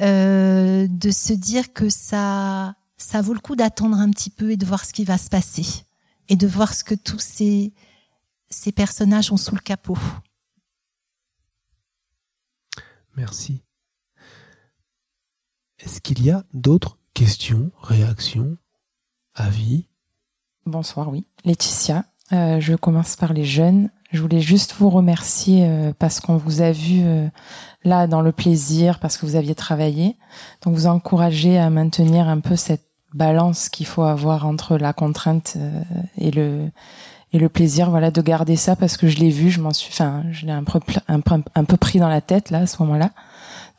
[0.00, 4.56] euh, de se dire que ça ça vaut le coup d'attendre un petit peu et
[4.56, 5.84] de voir ce qui va se passer
[6.28, 7.72] et de voir ce que tous ces
[8.50, 9.98] ces personnages ont sous le capot.
[13.16, 13.62] Merci.
[15.78, 18.58] Est-ce qu'il y a d'autres questions, réactions,
[19.34, 19.86] avis?
[20.66, 21.26] Bonsoir, oui.
[21.44, 23.90] Laetitia, euh, je commence par les jeunes.
[24.12, 27.28] Je voulais juste vous remercier euh, parce qu'on vous a vu euh,
[27.84, 30.16] là dans le plaisir, parce que vous aviez travaillé.
[30.62, 35.54] Donc vous encouragez à maintenir un peu cette balance qu'il faut avoir entre la contrainte
[35.56, 35.82] euh,
[36.16, 36.70] et le
[37.32, 39.88] et le plaisir voilà de garder ça parce que je l'ai vu je m'en suis
[39.92, 40.78] enfin je l'ai un peu
[41.08, 43.10] un peu un peu pris dans la tête là à ce moment-là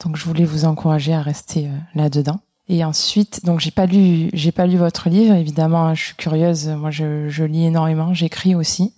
[0.04, 2.40] donc je voulais vous encourager à rester euh, là-dedans.
[2.68, 5.36] Et ensuite, donc j'ai pas lu, j'ai pas lu votre livre.
[5.36, 6.68] Évidemment, hein, je suis curieuse.
[6.70, 8.14] Moi, je, je lis énormément.
[8.14, 8.94] J'écris aussi.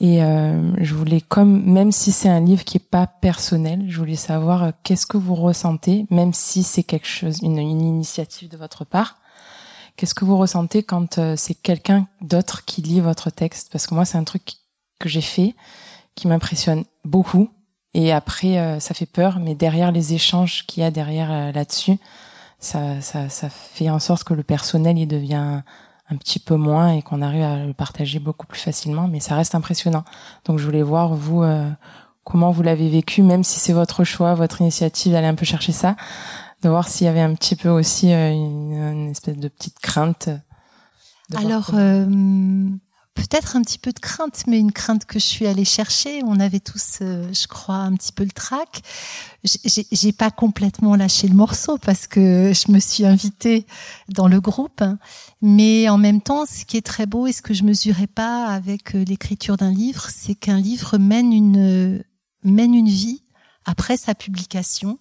[0.00, 3.98] Et euh, je voulais, comme même si c'est un livre qui est pas personnel, je
[3.98, 8.48] voulais savoir euh, qu'est-ce que vous ressentez, même si c'est quelque chose, une, une, initiative
[8.48, 9.18] de votre part.
[9.96, 13.68] Qu'est-ce que vous ressentez quand euh, c'est quelqu'un d'autre qui lit votre texte?
[13.70, 14.54] Parce que moi, c'est un truc
[14.98, 15.54] que j'ai fait
[16.14, 17.50] qui m'impressionne beaucoup
[17.92, 21.98] et après, euh, ça fait peur, mais derrière les échanges qu'il y a derrière là-dessus,
[22.60, 25.62] ça, ça, ça fait en sorte que le personnel il devient
[26.10, 29.34] un petit peu moins et qu'on arrive à le partager beaucoup plus facilement, mais ça
[29.36, 30.04] reste impressionnant.
[30.44, 31.70] Donc je voulais voir vous euh,
[32.24, 35.72] comment vous l'avez vécu, même si c'est votre choix, votre initiative d'aller un peu chercher
[35.72, 35.96] ça,
[36.62, 40.28] de voir s'il y avait un petit peu aussi une, une espèce de petite crainte.
[41.36, 41.70] Alors,
[43.20, 46.22] peut-être un petit peu de crainte, mais une crainte que je suis allée chercher.
[46.24, 48.82] On avait tous, euh, je crois, un petit peu le trac.
[49.44, 53.66] J'ai pas complètement lâché le morceau parce que je me suis invitée
[54.08, 54.82] dans le groupe,
[55.42, 58.46] mais en même temps, ce qui est très beau et ce que je mesurais pas
[58.46, 62.02] avec euh, l'écriture d'un livre, c'est qu'un livre mène une
[62.42, 63.22] mène une vie
[63.66, 64.98] après sa publication,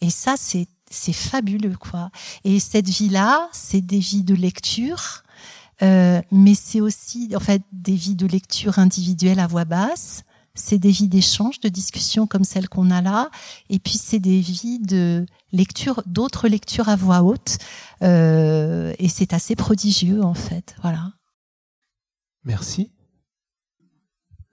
[0.00, 2.10] et ça, c'est c'est fabuleux, quoi.
[2.44, 5.21] Et cette vie-là, c'est des vies de lecture
[5.82, 10.24] euh, mais c'est aussi en fait des vies de lecture individuelle à voix basse,
[10.54, 13.30] c'est des vies d'échange, de discussion comme celle qu'on a là,
[13.70, 17.58] et puis c'est des vies de lecture, d'autres lectures à voix haute,
[18.02, 21.12] euh, et c'est assez prodigieux en fait, voilà.
[22.44, 22.92] Merci.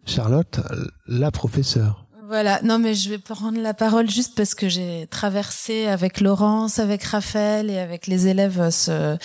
[0.05, 0.61] Charlotte,
[1.07, 2.08] la professeure.
[2.29, 6.77] Voilà, non mais je vais prendre la parole juste parce que j'ai traversé avec Laurence,
[6.77, 9.17] avec Raphaël et avec les élèves ce,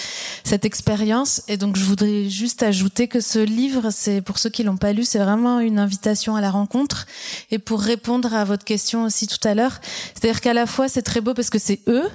[0.43, 1.43] cette expérience.
[1.47, 4.95] Et donc je voudrais juste ajouter que ce livre, c'est pour ceux qui l'ont pas
[4.95, 7.05] lu, c'est vraiment une invitation à la rencontre
[7.51, 9.83] et pour répondre à votre question aussi tout à l'heure,
[10.15, 12.09] c'est-à-dire qu'à la fois c'est très beau parce que c'est eux,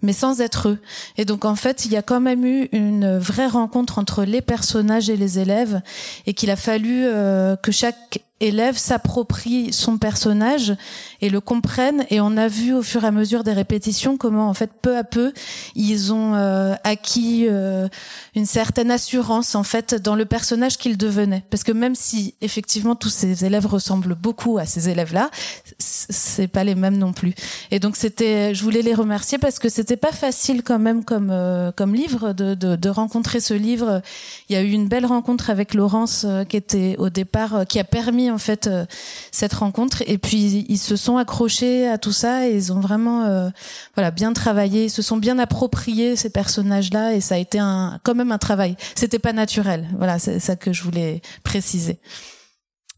[0.00, 0.78] mais sans être eux.
[1.16, 4.42] Et donc en fait, il y a quand même eu une vraie rencontre entre les
[4.42, 5.80] personnages et les élèves,
[6.26, 10.76] et qu'il a fallu euh, que chaque élève s'approprie son personnage
[11.22, 14.50] et le comprenne et on a vu au fur et à mesure des répétitions comment
[14.50, 15.32] en fait peu à peu
[15.74, 17.88] ils ont euh, acquis euh,
[18.34, 21.44] une certaine assurance en fait dans le personnage qu'ils devenaient.
[21.48, 25.30] Parce que même si effectivement tous ces élèves ressemblent beaucoup à ces élèves là
[25.78, 27.34] c'est pas les mêmes non plus.
[27.70, 31.30] Et donc c'était je voulais les remercier parce que c'était pas facile quand même comme
[31.30, 34.02] euh, comme livre de, de rencontrer ce livre.
[34.50, 37.84] Il y a eu une belle rencontre avec Laurence qui était au départ qui a
[37.84, 38.86] permis en fait euh,
[39.30, 43.24] cette rencontre et puis ils se sont accrochés à tout ça et ils ont vraiment
[43.24, 43.50] euh,
[43.94, 48.00] voilà bien travaillé, ils se sont bien appropriés ces personnages-là et ça a été un
[48.02, 48.76] quand même un travail.
[48.94, 49.88] C'était pas naturel.
[49.96, 52.00] Voilà, c'est ça que je voulais préciser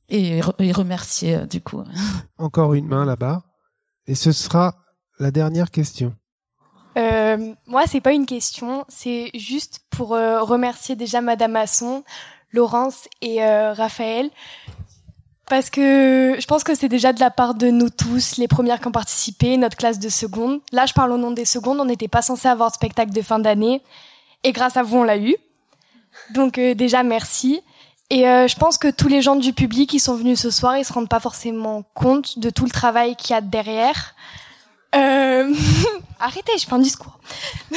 [0.08, 1.82] et, remercier euh, du coup.
[2.38, 3.42] Encore une main là-bas
[4.06, 4.74] et ce sera
[5.18, 6.14] la dernière question.
[6.96, 12.02] Euh, moi, c'est pas une question, c'est juste pour remercier déjà Madame Masson,
[12.52, 14.30] Laurence et Raphaël
[15.48, 18.80] parce que je pense que c'est déjà de la part de nous tous, les premières
[18.80, 20.60] qui ont participé, notre classe de seconde.
[20.72, 23.22] Là, je parle au nom des secondes, on n'était pas censé avoir de spectacle de
[23.22, 23.82] fin d'année.
[24.44, 25.36] Et grâce à vous, on l'a eu.
[26.34, 27.62] Donc euh, déjà, merci.
[28.10, 30.76] Et euh, je pense que tous les gens du public qui sont venus ce soir,
[30.76, 34.14] ils se rendent pas forcément compte de tout le travail qu'il y a derrière.
[34.94, 35.52] Euh...
[36.20, 37.18] Arrêtez, je fais un discours.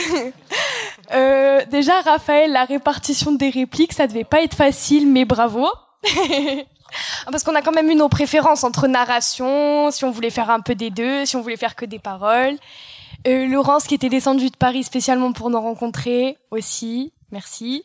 [1.14, 5.68] euh, déjà, Raphaël, la répartition des répliques, ça devait pas être facile, mais bravo.
[7.26, 10.50] Ah, parce qu'on a quand même eu nos préférences entre narration, si on voulait faire
[10.50, 12.58] un peu des deux, si on voulait faire que des paroles.
[13.28, 17.84] Euh, Laurence qui était descendue de Paris spécialement pour nous rencontrer aussi, merci.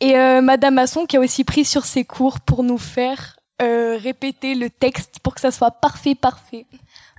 [0.00, 3.98] Et euh, Madame Masson qui a aussi pris sur ses cours pour nous faire euh,
[4.00, 6.66] répéter le texte pour que ça soit parfait, parfait.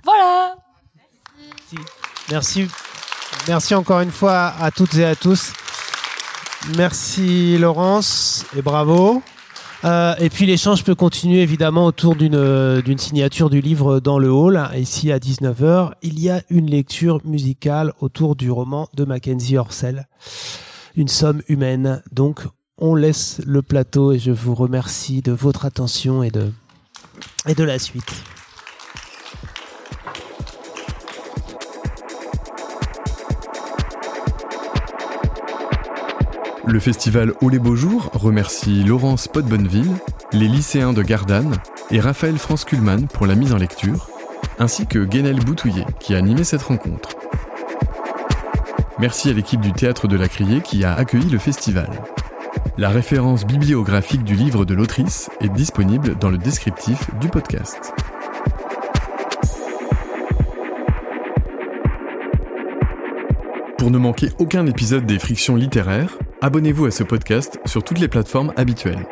[0.04, 0.54] Voilà.
[1.36, 1.76] Merci.
[2.30, 2.68] Merci.
[3.46, 5.52] Merci encore une fois à toutes et à tous.
[6.76, 9.22] Merci Laurence et bravo.
[9.84, 14.18] Euh, et puis l'échange peut continuer évidemment autour d'une euh, d'une signature du livre dans
[14.18, 14.60] le hall.
[14.76, 20.08] Ici à 19h, il y a une lecture musicale autour du roman de Mackenzie Orsel,
[20.96, 22.02] Une somme humaine.
[22.10, 22.40] Donc
[22.76, 26.52] on laisse le plateau et je vous remercie de votre attention et de
[27.46, 28.12] et de la suite.
[36.68, 39.90] Le festival Au les Beaux Jours remercie Laurence Potbonneville,
[40.34, 41.56] les lycéens de Gardanne
[41.90, 44.10] et Raphaël France Kuhlmann pour la mise en lecture,
[44.58, 47.16] ainsi que Guénel Boutouillet qui a animé cette rencontre.
[48.98, 51.88] Merci à l'équipe du Théâtre de la Criée qui a accueilli le festival.
[52.76, 57.94] La référence bibliographique du livre de l'autrice est disponible dans le descriptif du podcast.
[63.78, 68.08] Pour ne manquer aucun épisode des Frictions littéraires, abonnez-vous à ce podcast sur toutes les
[68.08, 69.06] plateformes habituelles.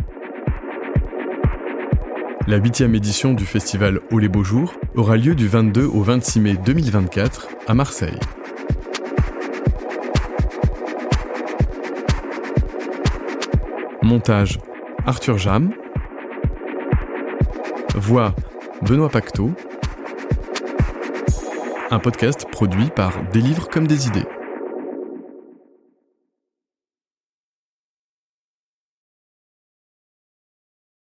[2.47, 6.41] La huitième édition du festival Au les Beaux Jours aura lieu du 22 au 26
[6.41, 8.18] mai 2024 à Marseille.
[14.03, 14.61] Montage
[15.07, 15.72] Arthur Jam.
[17.97, 18.35] Voix
[18.83, 19.51] Benoît Pacteau.
[21.91, 24.27] Un podcast produit par Des livres comme des idées.